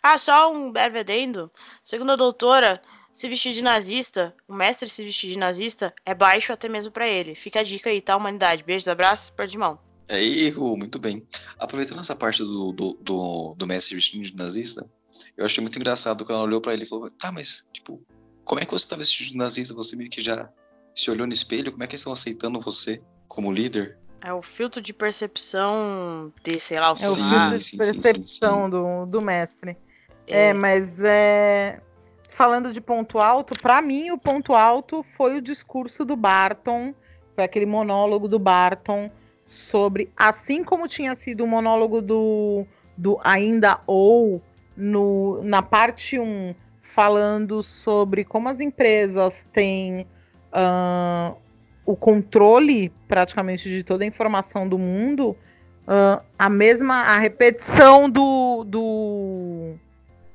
[0.02, 1.52] Ah, só um breve adendo.
[1.84, 2.82] Segundo a doutora,
[3.14, 7.08] se vestir de nazista, o mestre se vestir de nazista é baixo até mesmo para
[7.08, 7.36] ele.
[7.36, 8.64] Fica a dica aí, tá, humanidade?
[8.64, 9.80] Beijos, abraços, pé de mão.
[10.08, 11.28] É erro, muito bem.
[11.58, 14.90] Aproveitando essa parte do, do, do, do mestre vestido de nazista,
[15.38, 18.02] eu achei muito engraçado quando ela olhou para ele e falou: Tá, mas, tipo,
[18.44, 19.76] como é que você tá vestido de nazista?
[19.76, 20.50] Você meio que já
[20.96, 21.72] se olhou no espelho?
[21.72, 23.98] Como é que eles estão aceitando você como líder?
[24.22, 27.78] É o filtro de percepção de, sei lá, o É o filtro de sim, sim,
[27.78, 28.70] percepção sim.
[28.70, 29.78] Do, do mestre.
[30.30, 30.50] É.
[30.50, 31.80] É, mas é.
[32.30, 36.94] Falando de ponto alto, para mim o ponto alto foi o discurso do Barton,
[37.36, 39.12] foi aquele monólogo do Barton
[39.46, 42.66] sobre, assim como tinha sido o monólogo do,
[42.96, 44.42] do Ainda Ou,
[44.78, 50.08] no, na parte 1, falando sobre como as empresas têm
[50.54, 51.34] ah,
[51.86, 55.36] o controle praticamente de toda a informação do mundo,
[55.88, 59.74] ah, a mesma, a repetição do, do,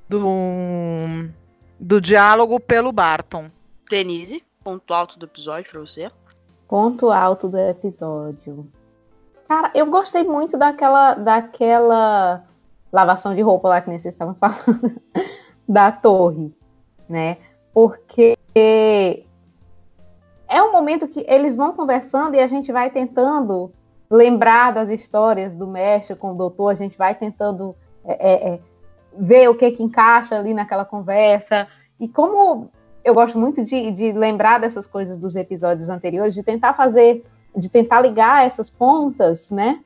[0.09, 1.28] do,
[1.78, 3.50] do diálogo pelo Barton.
[3.88, 6.11] Denise, ponto alto do episódio pra você.
[6.68, 8.66] Ponto alto do episódio.
[9.48, 12.42] Cara, eu gostei muito daquela, daquela
[12.92, 15.00] lavação de roupa lá que nem vocês estavam falando,
[15.68, 16.52] da torre,
[17.09, 17.36] né?
[17.72, 23.72] Porque é um momento que eles vão conversando e a gente vai tentando
[24.11, 27.74] lembrar das histórias do mestre com o doutor, a gente vai tentando
[28.05, 28.61] é, é, é,
[29.19, 31.69] ver o que que encaixa ali naquela conversa.
[32.01, 32.71] E como
[33.05, 37.69] eu gosto muito de, de lembrar dessas coisas dos episódios anteriores, de tentar fazer, de
[37.69, 39.81] tentar ligar essas pontas, né?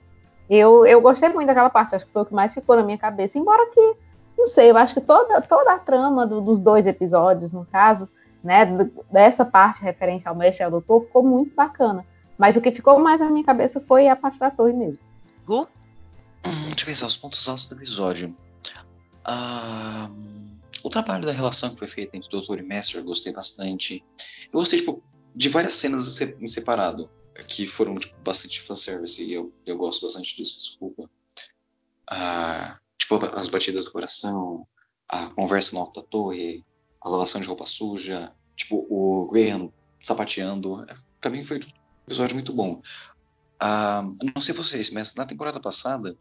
[0.49, 2.97] Eu, eu gostei muito daquela parte, acho que foi o que mais ficou na minha
[2.97, 3.97] cabeça, embora que,
[4.39, 8.09] não sei, eu acho que toda, toda a trama do- dos dois episódios, no caso,
[8.43, 8.65] né,
[9.11, 12.07] dessa parte referente ao mestre e ao doutor, ficou muito bacana.
[12.39, 15.03] Mas o que ficou mais na minha cabeça foi a parte da torre mesmo.
[15.45, 15.63] Gu?
[16.47, 18.35] Hum, deixa eu pensar, os pontos altos do episódio.
[19.31, 20.11] Ah,
[20.83, 24.03] o trabalho da relação que foi feita entre doutor e mestre, eu gostei bastante.
[24.51, 25.03] Eu gostei, tipo,
[25.35, 27.11] de várias cenas em se- em separado,
[27.47, 31.11] que foram, tipo, bastante fanservice, e eu, eu gosto bastante disso, desculpa.
[32.11, 34.67] Ah, tipo, as batidas do coração,
[35.07, 36.65] a conversa no alto da torre,
[37.01, 39.71] a lavação de roupa suja, tipo, o Graham
[40.01, 40.87] sapateando.
[41.21, 41.63] Pra mim foi um
[42.07, 42.81] episódio muito bom.
[43.61, 44.03] Ah,
[44.35, 46.17] não sei vocês, mas na temporada passada,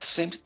[0.00, 0.38] sempre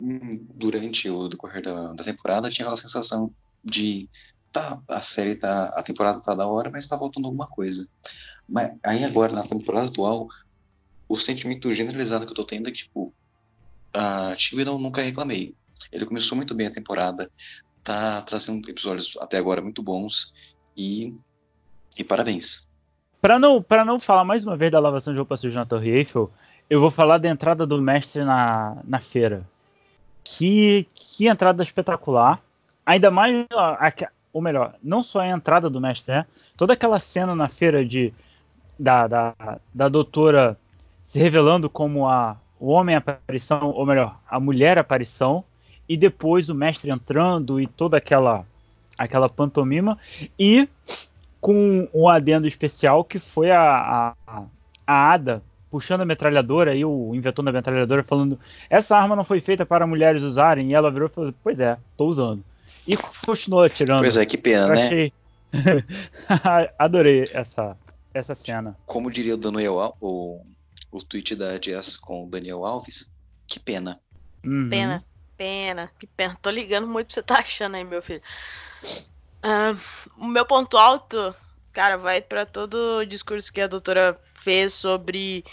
[0.00, 3.30] durante o decorrer da, da temporada tinha aquela sensação
[3.62, 4.08] de
[4.52, 7.88] tá, a série tá, a temporada tá da hora, mas tá faltando alguma coisa.
[8.48, 10.28] Mas aí agora, na temporada atual,
[11.08, 13.12] o sentimento generalizado que eu tô tendo é que, tipo,
[13.92, 14.34] a
[14.64, 15.54] não nunca reclamei.
[15.92, 17.30] Ele começou muito bem a temporada,
[17.82, 20.32] tá trazendo episódios até agora muito bons
[20.76, 21.14] e,
[21.96, 22.68] e parabéns.
[23.20, 25.90] Pra não, pra não falar mais uma vez da lavação de roupa suja na Torre
[25.90, 26.32] Eiffel,
[26.68, 29.48] eu vou falar da entrada do mestre na, na feira.
[30.36, 32.38] Que, que entrada espetacular.
[32.84, 33.46] Ainda mais,
[34.32, 36.26] ou melhor, não só a entrada do mestre, né?
[36.56, 38.12] Toda aquela cena na feira de
[38.78, 39.34] da, da,
[39.74, 40.56] da doutora
[41.04, 45.44] se revelando como a, o homem aparição, ou melhor, a mulher aparição,
[45.88, 48.42] e depois o mestre entrando e toda aquela
[48.96, 49.98] aquela pantomima.
[50.38, 50.68] E
[51.40, 54.42] com um adendo especial que foi a, a,
[54.86, 59.40] a Ada puxando a metralhadora e o inventor da metralhadora falando essa arma não foi
[59.40, 62.42] feita para mulheres usarem e ela virou e falou pois é, tô usando
[62.86, 64.00] e continuou atirando.
[64.00, 64.86] Pois é, que pena, Eu né?
[64.86, 65.12] achei
[66.78, 67.76] adorei essa
[68.12, 68.76] essa cena.
[68.86, 70.44] Como diria o Daniel Al- o,
[70.90, 73.08] o tweet da Jess com o Daniel Alves,
[73.46, 74.00] que pena.
[74.44, 74.68] Uhum.
[74.68, 75.04] Pena,
[75.36, 76.36] pena, que pena.
[76.42, 78.22] Tô ligando muito pra você tá achando aí, meu filho.
[79.42, 79.76] Ah,
[80.18, 81.34] o meu ponto alto,
[81.72, 85.44] cara, vai pra todo o discurso que a doutora fez sobre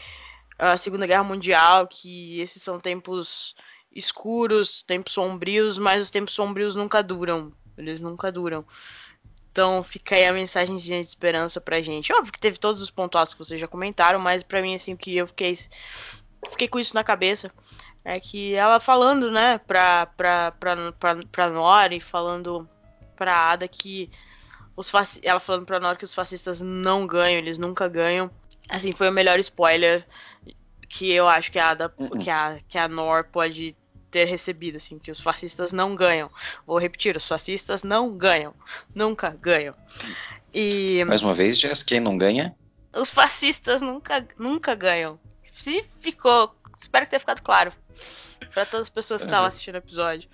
[0.58, 3.56] a Segunda Guerra Mundial, que esses são tempos
[3.92, 7.52] escuros, tempos sombrios, mas os tempos sombrios nunca duram.
[7.78, 8.66] Eles nunca duram.
[9.52, 12.14] Então fica aí a mensagenzinha de esperança pra gente.
[12.14, 15.16] Óbvio que teve todos os pontos que vocês já comentaram, mas pra mim, assim, que
[15.16, 15.58] eu fiquei,
[16.52, 17.52] fiquei com isso na cabeça
[18.08, 22.68] é que ela falando, né, pra, pra, pra, pra, pra Nori, falando
[23.18, 24.10] pra Ada que
[24.78, 24.90] os
[25.22, 28.32] ela falando pra Nori que os fascistas não ganham, eles nunca ganham.
[28.70, 30.06] Assim, foi o melhor spoiler
[30.90, 32.10] que eu acho que a Ada, Uhum.
[32.10, 33.76] que a, que a Nor pode
[34.10, 36.30] ter recebido, assim, que os fascistas não ganham.
[36.66, 38.54] Vou repetir, os fascistas não ganham.
[38.96, 39.76] Nunca ganham.
[40.54, 42.56] E Mais uma vez, Jess, quem não ganha?
[42.94, 45.20] os fascistas nunca, nunca ganham.
[45.54, 47.72] Se ficou, espero que tenha ficado claro
[48.54, 49.48] para todas as pessoas que estavam Uhum.
[49.50, 50.28] assistindo o episódio.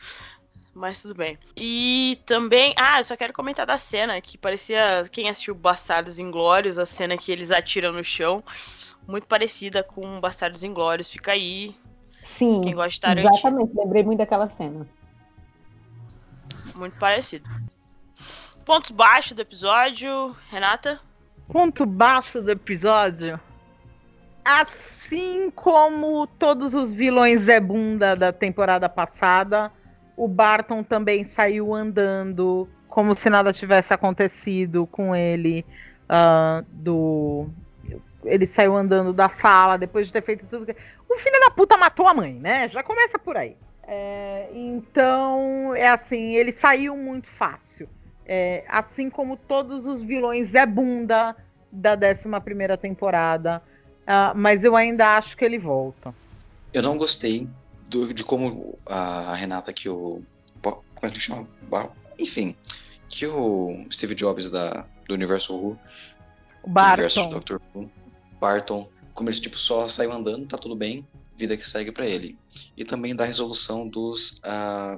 [0.73, 1.37] Mas tudo bem.
[1.55, 6.79] E também, ah, eu só quero comentar da cena que parecia quem assistiu Bastardos Inglórios,
[6.79, 8.43] a cena que eles atiram no chão,
[9.07, 11.07] muito parecida com Bastardos Inglórios.
[11.07, 11.75] Fica aí,
[12.23, 13.77] Sim, quem gosta de Tarantino, exatamente.
[13.77, 14.87] Lembrei muito daquela cena.
[16.73, 17.47] muito parecido.
[18.65, 20.99] Pontos baixos do episódio, Renata?
[21.51, 23.39] Ponto baixo do episódio.
[24.43, 29.71] Assim como todos os vilões Zé Bunda da temporada passada,
[30.15, 35.65] o Barton também saiu andando como se nada tivesse acontecido com ele.
[36.07, 37.49] ah, do
[38.25, 40.65] ele saiu andando da sala depois de ter feito tudo.
[41.09, 42.69] O filho da puta matou a mãe, né?
[42.69, 43.57] Já começa por aí.
[43.85, 47.89] É, então, é assim, ele saiu muito fácil.
[48.25, 51.35] É, assim como todos os vilões Zé Bunda
[51.71, 53.61] da 11 primeira temporada.
[54.07, 56.13] Ah, mas eu ainda acho que ele volta.
[56.73, 57.47] Eu não gostei
[57.93, 60.21] do- de como a Renata que o.
[60.61, 61.47] Como é que chama?
[62.17, 62.55] Enfim.
[63.09, 65.77] Que o Steve Jobs da, do Universo Who,
[66.63, 67.29] O do universo Barton.
[67.29, 67.91] Doctor Who,
[68.39, 71.05] Barton, como ele tipo, só saiu andando, tá tudo bem,
[71.37, 72.37] vida que segue pra ele.
[72.75, 74.39] E também da resolução dos.
[74.43, 74.97] ah,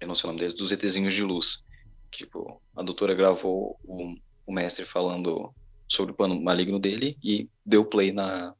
[0.00, 1.62] eu não sei o nome deles, dos ETzinhos de luz.
[2.10, 4.14] Tipo, a doutora gravou o,
[4.46, 5.52] o mestre falando
[5.88, 8.54] sobre o plano maligno dele e deu play na,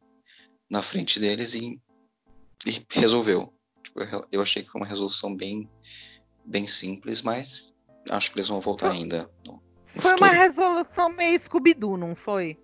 [0.69, 1.81] na frente deles e,
[2.65, 3.53] e resolveu.
[3.83, 4.01] Tipo,
[4.33, 5.69] eu- achei que foi uma resolução bem,
[6.45, 7.73] bem simples, mas
[8.11, 9.29] acho que eles vão voltar ainda.
[9.45, 9.61] no-
[9.95, 10.43] no Foi uma futuro.
[10.43, 12.59] resolução meio Scooby-Doo, não foi?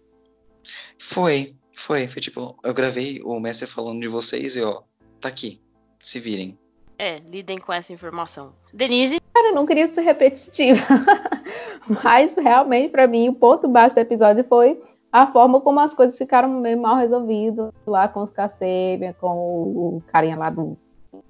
[0.99, 4.83] Foi, foi, foi tipo, eu gravei o mestre falando de vocês e ó,
[5.21, 5.61] tá aqui,
[6.01, 6.59] se virem.
[6.99, 8.55] É, lidem com essa informação.
[8.73, 10.79] Denise, Cara, eu não queria ser repetitiva.
[12.05, 14.79] Mas realmente, pra mim, o ponto baixo do episódio foi
[15.13, 20.03] a forma como as coisas ficaram meio mal resolvidas lá com os Cacebia, com o,
[20.07, 20.77] carinha lá do.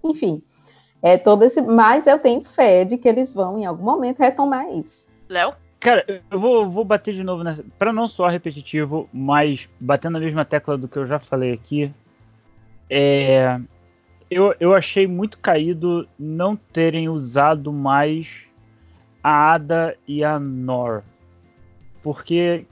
[0.04, 0.40] Enfim.
[1.02, 1.60] É todo esse.
[1.60, 5.08] Mas eu tenho fé de que eles vão, em algum momento, retomar isso.
[5.28, 7.64] Léo, Cara, eu vou, vou bater de novo nessa.
[7.76, 11.92] Pra não soar repetitivo, mas batendo na mesma tecla do que eu já falei aqui.
[12.88, 13.60] É.
[14.30, 18.28] Eu, eu achei muito caído não terem usado mais
[19.24, 21.02] a Ada e a Nor.
[22.00, 22.64] Porque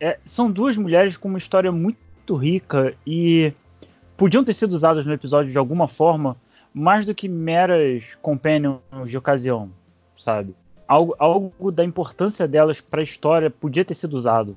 [0.00, 3.52] é, são duas mulheres com uma história muito rica e
[4.16, 6.36] podiam ter sido usadas no episódio de alguma forma,
[6.72, 9.70] mais do que meras companions de ocasião,
[10.18, 10.54] sabe?
[10.86, 14.56] algo, algo da importância delas para a história podia ter sido usado.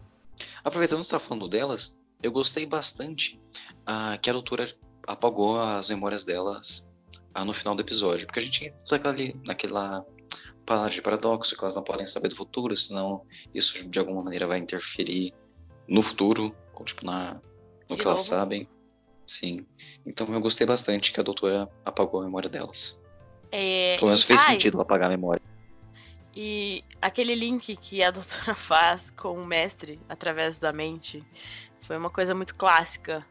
[0.64, 3.40] Aproveitando que você tá falando delas, eu gostei bastante
[3.86, 4.72] ah, que a doutora
[5.06, 6.88] apagou as memórias delas
[7.34, 8.26] ah, no final do episódio.
[8.26, 9.14] Porque a gente entra
[9.44, 10.06] naquela,
[10.68, 14.46] palavra de paradoxo, que elas não podem saber do futuro, senão isso de alguma maneira
[14.46, 15.34] vai interferir
[15.88, 17.42] no futuro, ou tipo, na,
[17.90, 18.30] no De que elas novo.
[18.30, 18.70] sabem.
[19.26, 19.66] Sim.
[20.06, 23.02] Então eu gostei bastante que a doutora apagou a memória delas.
[23.52, 25.42] é, Pelo menos fez ai, sentido apagar a memória.
[26.36, 31.24] E aquele link que a doutora faz com o mestre através da mente
[31.82, 33.26] foi uma coisa muito clássica.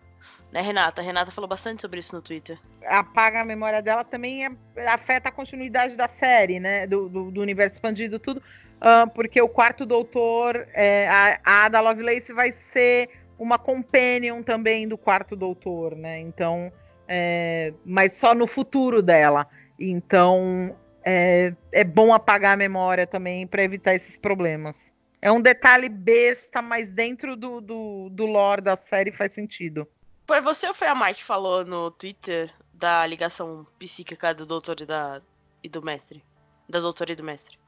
[0.52, 1.00] Né, Renata?
[1.00, 2.58] A Renata falou bastante sobre isso no Twitter.
[2.86, 6.86] Apaga a memória dela também é- afeta a continuidade da série, né?
[6.86, 8.42] Do, do, do universo expandido, tudo.
[8.80, 13.08] Ah, porque o quarto doutor, é, a, a Ada Lovelace vai ser
[13.38, 16.20] uma companion também do quarto doutor, né?
[16.20, 16.72] Então,
[17.08, 19.46] é, mas só no futuro dela.
[19.78, 20.74] Então,
[21.04, 24.78] é, é bom apagar a memória também para evitar esses problemas.
[25.20, 29.88] É um detalhe besta, mas dentro do, do, do lore da série faz sentido.
[30.26, 34.80] Foi você ou foi a Mai que falou no Twitter da ligação psíquica do doutor
[34.80, 35.22] e, da,
[35.62, 36.24] e do mestre?
[36.68, 37.58] Da doutora e do mestre.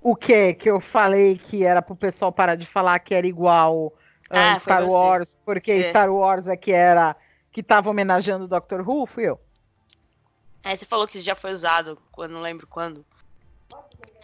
[0.00, 3.92] O que que eu falei que era pro pessoal parar de falar que era igual
[4.30, 4.88] ah, Ah, Star.
[4.88, 5.90] Wars, porque É.
[5.90, 7.14] Star Wars é que era
[7.52, 9.38] que tava homenageando o Doctor Who, fui eu.
[10.64, 13.04] É, você falou que isso já foi usado, quando não lembro quando.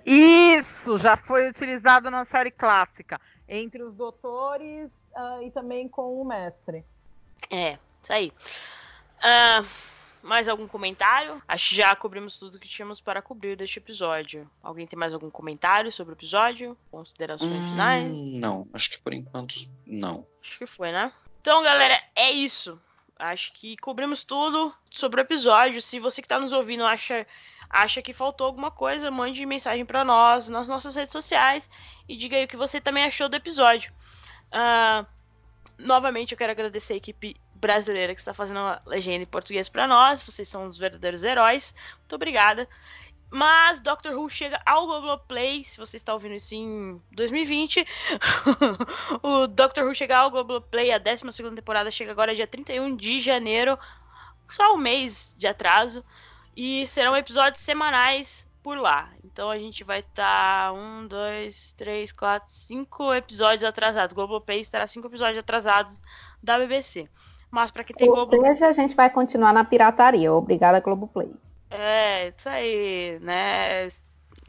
[0.07, 6.25] Isso já foi utilizado na série clássica entre os doutores uh, e também com o
[6.25, 6.85] mestre.
[7.51, 8.33] É, isso aí.
[9.19, 9.67] Uh,
[10.23, 11.43] mais algum comentário?
[11.47, 14.49] Acho que já cobrimos tudo que tínhamos para cobrir deste episódio.
[14.63, 16.77] Alguém tem mais algum comentário sobre o episódio?
[16.91, 18.13] Considerações Hum, finais?
[18.13, 19.55] Não, acho que por enquanto
[19.87, 20.27] não.
[20.43, 21.13] Acho que foi, né?
[21.41, 22.81] Então, galera, é isso.
[23.19, 25.81] Acho que cobrimos tudo sobre o episódio.
[25.81, 27.27] Se você que está nos ouvindo acha,
[27.69, 31.69] acha que faltou alguma coisa, mande mensagem para nós nas nossas redes sociais
[32.09, 33.93] e diga aí o que você também achou do episódio.
[34.53, 35.05] Ah,
[35.79, 39.87] novamente, eu quero agradecer a equipe brasileira que está fazendo a legenda em português para
[39.87, 40.23] nós.
[40.23, 41.75] Vocês são os verdadeiros heróis.
[41.99, 42.69] Muito obrigada.
[43.31, 47.87] Mas Doctor Who chega ao Globoplay, se você está ouvindo isso em 2020.
[49.23, 51.25] o Doctor Who chega ao Globoplay, a 12
[51.55, 53.79] temporada chega agora dia 31 de janeiro,
[54.49, 56.03] só um mês de atraso.
[56.57, 59.11] E serão episódios semanais por lá.
[59.25, 64.15] Então a gente vai estar um, dois, três, quatro, cinco episódios atrasados.
[64.15, 66.01] Globoplay estará cinco episódios atrasados
[66.43, 67.09] da BBC.
[67.51, 68.41] Mas para quem tem Ou Globo...
[68.43, 70.33] seja, a gente vai continuar na pirataria.
[70.33, 71.31] Obrigada, Globoplay.
[71.71, 73.87] É, isso aí, né?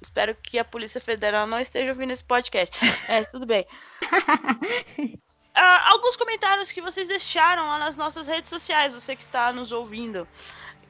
[0.01, 2.75] Espero que a Polícia Federal não esteja ouvindo esse podcast.
[3.07, 3.65] É, tudo bem.
[5.61, 9.73] Ah, alguns comentários que vocês deixaram lá nas nossas redes sociais, você que está nos
[9.73, 10.25] ouvindo.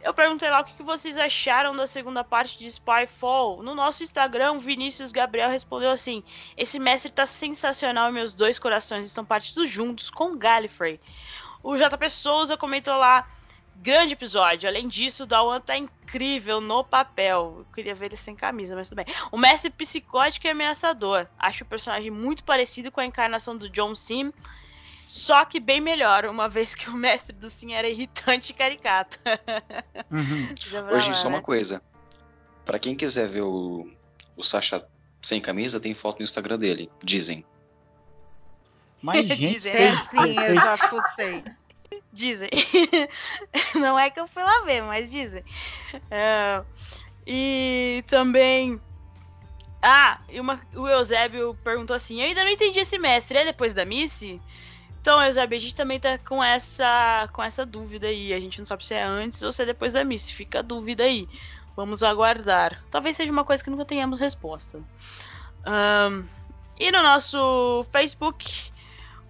[0.02, 3.62] Eu perguntei lá o que vocês acharam da segunda parte de Spyfall.
[3.62, 6.24] No nosso Instagram, Vinícius Gabriel respondeu assim:
[6.56, 11.00] Esse mestre tá sensacional e meus dois corações estão partidos juntos com Gallifrey.
[11.62, 13.28] O JP Souza comentou lá:
[13.76, 14.70] Grande episódio.
[14.70, 17.56] Além disso, o Dawan tá incrível no papel.
[17.60, 19.14] Eu queria ver ele sem camisa, mas tudo bem.
[19.32, 21.28] O mestre psicótico e ameaçador.
[21.38, 24.34] Acho o personagem muito parecido com a encarnação do John Sim,
[25.10, 29.18] só que bem melhor, uma vez que o mestre do Sim era irritante e caricato.
[30.12, 30.54] Uhum.
[30.92, 31.44] Hoje, lá, só uma né?
[31.44, 31.82] coisa.
[32.66, 33.88] Pra quem quiser ver o,
[34.36, 34.84] o Sacha
[35.22, 36.92] sem camisa, tem foto no Instagram dele.
[37.04, 37.44] Dizem.
[39.02, 41.44] Mas, gente, Dizem, É, sim, eu já fucei.
[42.14, 42.50] Dizem.
[43.76, 45.44] Não é que eu fui lá ver, mas dizem.
[46.12, 46.64] É,
[47.26, 48.80] e também.
[49.82, 53.74] Ah, e uma- o Eusébio perguntou assim: Eu ainda não entendi esse mestre, é depois
[53.74, 54.40] da Missy?
[55.02, 58.34] Então, Eusébio, a gente também tá com essa, com essa dúvida aí.
[58.34, 60.34] A gente não sabe se é antes ou se é depois da Missy.
[60.34, 61.28] Fica a dúvida aí.
[61.76, 62.84] Vamos aguardar.
[62.92, 64.84] Talvez seja uma coisa que nunca tenhamos resposta.
[65.66, 66.26] Ahn,
[66.80, 68.72] e no nosso Facebook,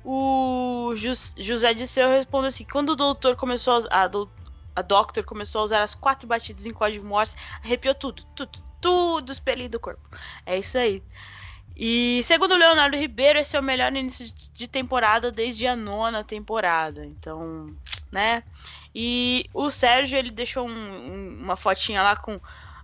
[0.03, 4.32] o Jus- José Disseu responde assim: quando o doutor começou a, a, dou-
[4.76, 9.30] a Doctor começou a usar as quatro batidas em código Morse, arrepiou tudo, tudo, tudo
[9.32, 10.01] os pelinhos do corpo.
[10.45, 11.03] É isso aí.
[11.82, 17.05] E segundo Leonardo Ribeiro, esse é o melhor início de- temporada desde a nona temporada.
[17.05, 17.73] Então,
[18.11, 18.43] né?
[18.93, 22.34] E o Sérgio, ele deixou um- um- uma fotinha lá com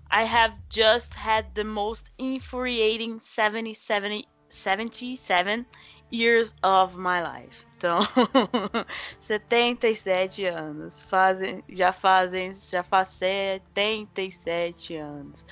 [0.09, 5.65] I have just had the most infuriating 77, 77
[6.09, 7.65] years of my life.
[7.75, 7.99] Então,
[9.19, 11.03] 77 anos.
[11.03, 15.45] Fazem, já fazem, já faz 77 anos.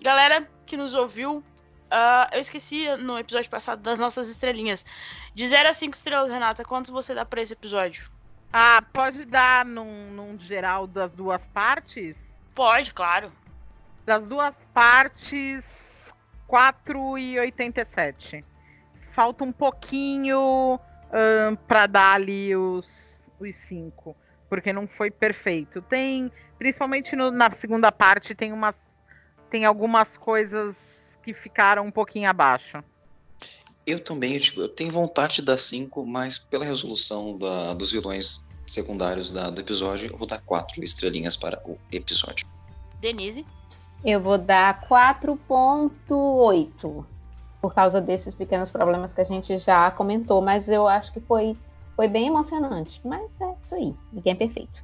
[0.00, 1.44] Galera que nos ouviu,
[1.90, 4.84] ah, eu esqueci no episódio passado das nossas estrelinhas.
[5.34, 8.10] De 0 a 5 estrelas, Renata, quanto você dá pra esse episódio?
[8.52, 12.16] Ah, pode dar num, num geral das duas partes?
[12.54, 13.30] Pode, claro.
[14.06, 15.64] Das duas partes,
[16.48, 18.44] 4,87.
[19.12, 20.78] Falta um pouquinho
[21.66, 24.16] pra dar ali os, os 5.
[24.48, 25.82] Porque não foi perfeito.
[25.82, 28.74] Tem, principalmente no- na segunda parte, tem, umas,
[29.50, 30.74] tem algumas coisas
[31.28, 32.82] que ficaram um pouquinho abaixo.
[33.86, 37.92] Eu também, eu, tipo, eu tenho vontade de dar 5, mas pela resolução da- dos
[37.92, 42.46] vilões secundários da- do episódio, eu vou dar 4 estrelinhas para o episódio.
[43.00, 43.44] Denise.
[44.02, 47.04] Eu vou dar 4.8
[47.60, 51.54] por causa desses pequenos problemas que a gente já comentou, mas eu acho que foi,
[51.94, 53.00] foi bem emocionante.
[53.04, 54.82] Mas é isso aí, ninguém é perfeito.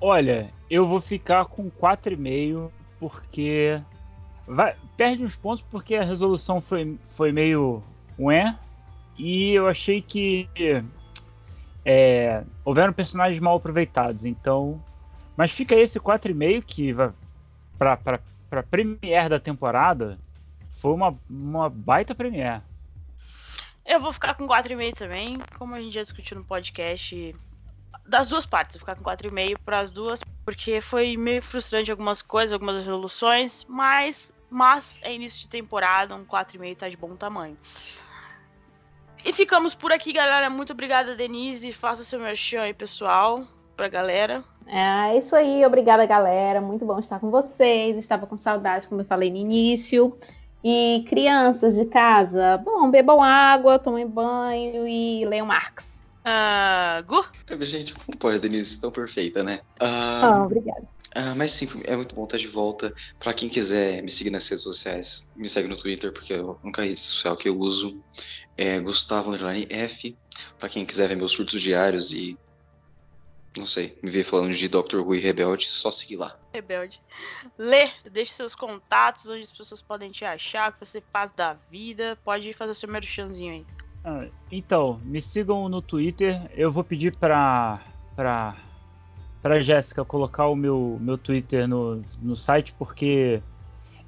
[0.00, 3.80] Olha, eu vou ficar com 4,5 porque
[4.46, 7.82] vai, perde uns pontos porque a resolução foi, foi meio
[8.18, 8.56] ué
[9.18, 10.48] e eu achei que
[11.84, 14.82] é, houveram personagens mal aproveitados, então
[15.36, 16.94] mas fica esse 4,5 que
[17.78, 20.18] pra, pra premiere da temporada
[20.80, 22.62] foi uma, uma baita premiere.
[23.84, 27.34] Eu vou ficar com 4,5 também, como a gente já discutiu no podcast.
[28.06, 32.52] Das duas partes, ficar com 4,5 para as duas, porque foi meio frustrante algumas coisas,
[32.52, 37.56] algumas resoluções, mas, mas é início de temporada, um 4,5 tá de bom tamanho.
[39.24, 40.50] E ficamos por aqui, galera.
[40.50, 41.72] Muito obrigada, Denise.
[41.72, 43.44] Faça seu merchan aí, pessoal,
[43.76, 44.42] pra galera.
[44.66, 47.96] É isso aí, obrigada galera, muito bom estar com vocês.
[47.96, 50.16] Estava com saudade, como eu falei no início.
[50.64, 56.01] E crianças de casa, bom, bebam água, tomem banho e leiam Marx.
[56.24, 57.24] Ah, Gu?
[57.60, 58.80] Gente, como pode, Denise?
[58.80, 59.60] Tão perfeita, né?
[59.80, 60.88] Ah, Ah, obrigada.
[61.14, 62.92] ah, mas sim, é muito bom estar de volta.
[63.18, 66.44] Pra quem quiser me seguir nas redes sociais, me segue no Twitter, porque é a
[66.62, 68.00] única rede social que eu uso
[68.56, 70.16] é Gustavo F.
[70.58, 72.38] Pra quem quiser ver meus surtos diários e.
[73.56, 75.02] Não sei, me ver falando de Dr.
[75.14, 76.34] E Rebelde, só seguir lá.
[76.54, 76.98] Rebelde.
[77.58, 81.54] Lê, deixe seus contatos, onde as pessoas podem te achar, o que você faz da
[81.70, 82.18] vida.
[82.24, 83.66] Pode fazer seu merchanzinho aí.
[84.04, 86.40] Ah, então, me sigam no Twitter.
[86.54, 87.80] Eu vou pedir pra,
[88.16, 88.56] pra,
[89.40, 93.40] pra Jéssica colocar o meu, meu Twitter no, no site, porque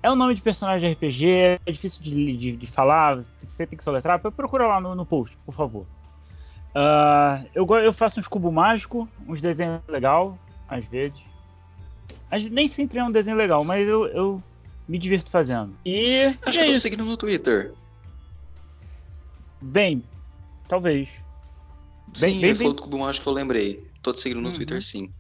[0.03, 1.27] é um nome de personagem de RPG,
[1.65, 4.19] é difícil de, de, de falar, você tem que soletrar.
[4.21, 5.87] Procura lá no, no post, por favor.
[6.75, 10.37] Ah, eu, eu faço uns cubos mágicos, uns desenhos legal,
[10.69, 11.19] às vezes.
[12.31, 14.43] Às- Nem sempre é um desenho legal, mas eu, eu
[14.89, 15.73] me divirto fazendo.
[15.87, 16.83] E Acho é que eu tô isso.
[16.83, 17.73] seguindo no Twitter.
[19.65, 20.05] Bem,
[20.69, 21.09] talvez.
[22.12, 23.91] Sim, Bem- bem- ele falou do Cubo Mágico que eu lembrei.
[24.03, 24.55] Tô te seguindo no Uhum.
[24.55, 25.11] Twitter, sim.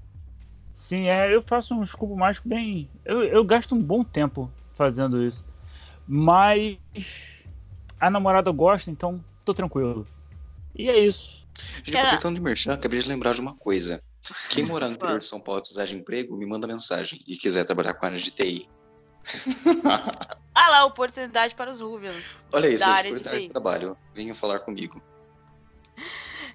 [0.76, 2.90] Sim, é, eu faço uns cubos mágicos bem.
[3.04, 5.42] Eu, eu gasto um bom tempo fazendo isso.
[6.06, 6.76] Mas
[7.98, 10.06] a namorada gosta, então tô tranquilo.
[10.74, 11.42] E é isso.
[11.76, 14.02] Gente, Era- aproveitando de merchan, acabei de lembrar de uma coisa.
[14.50, 17.18] Quem morar no interior de São Paulo e precisar de emprego, me manda mensagem.
[17.26, 18.68] E quiser trabalhar com a área de TI.
[20.54, 22.46] Ah lá, oportunidade para os Ruvians.
[22.52, 23.50] Olha isso, é de oportunidade de TI.
[23.50, 23.96] trabalho.
[24.14, 25.02] Venha falar comigo.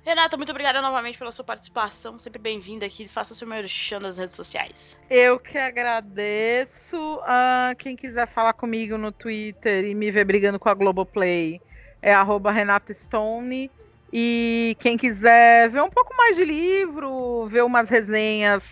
[0.06, 2.18] Renata, muito obrigada novamente pela sua participação.
[2.18, 3.08] Sempre bem-vinda aqui.
[3.10, 4.98] Faça seu merchan nas redes sociais.
[5.10, 7.20] Eu que agradeço.
[7.24, 11.62] Ah, quem quiser falar comigo no Twitter e me ver brigando com a Globoplay
[12.02, 13.70] é arroba Renata Stone.
[14.12, 18.64] E quem quiser ver um pouco mais de livro, ver umas resenhas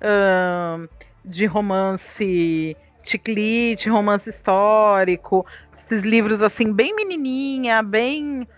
[0.00, 0.86] ahn,
[1.24, 5.46] de romance chiclete, romance histórico,
[5.84, 8.48] esses livros assim, bem menininha, bem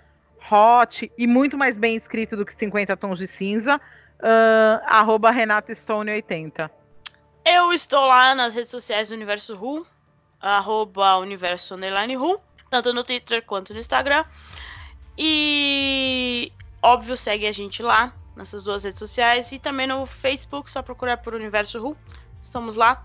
[0.50, 3.80] hot e muito mais bem escrito do que 50 tons de cinza,
[4.22, 6.70] ahn, arroba Renata Stone 80.
[7.44, 9.86] Eu estou lá nas redes sociais do Universo Ru,
[10.40, 12.40] arroba Universo Ru,
[12.70, 14.24] tanto no Twitter quanto no Instagram.
[15.18, 16.52] E
[16.82, 21.16] óbvio, segue a gente lá nessas duas redes sociais e também no Facebook, só procurar
[21.18, 21.96] por Universo Ru.
[22.40, 23.04] Estamos lá.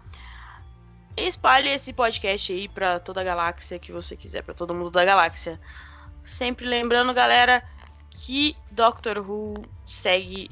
[1.16, 5.04] Espalhe esse podcast aí pra toda a galáxia que você quiser, pra todo mundo da
[5.04, 5.60] galáxia.
[6.24, 7.64] Sempre lembrando, galera,
[8.10, 10.50] que Doctor Who segue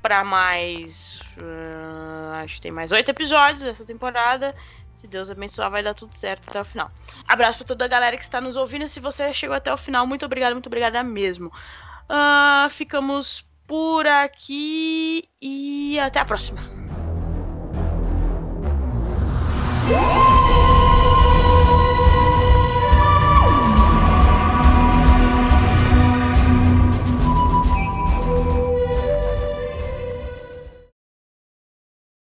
[0.00, 1.20] pra mais.
[1.38, 4.54] ah, acho que tem mais oito episódios dessa temporada.
[4.94, 6.90] Se Deus abençoar, vai dar tudo certo até o final.
[7.26, 8.86] Abraço pra toda a galera que está nos ouvindo.
[8.86, 11.52] Se você chegou até o final, muito obrigada, muito obrigada mesmo.
[12.08, 16.81] Ah, ficamos por aqui e até a próxima.
[19.88, 20.41] Música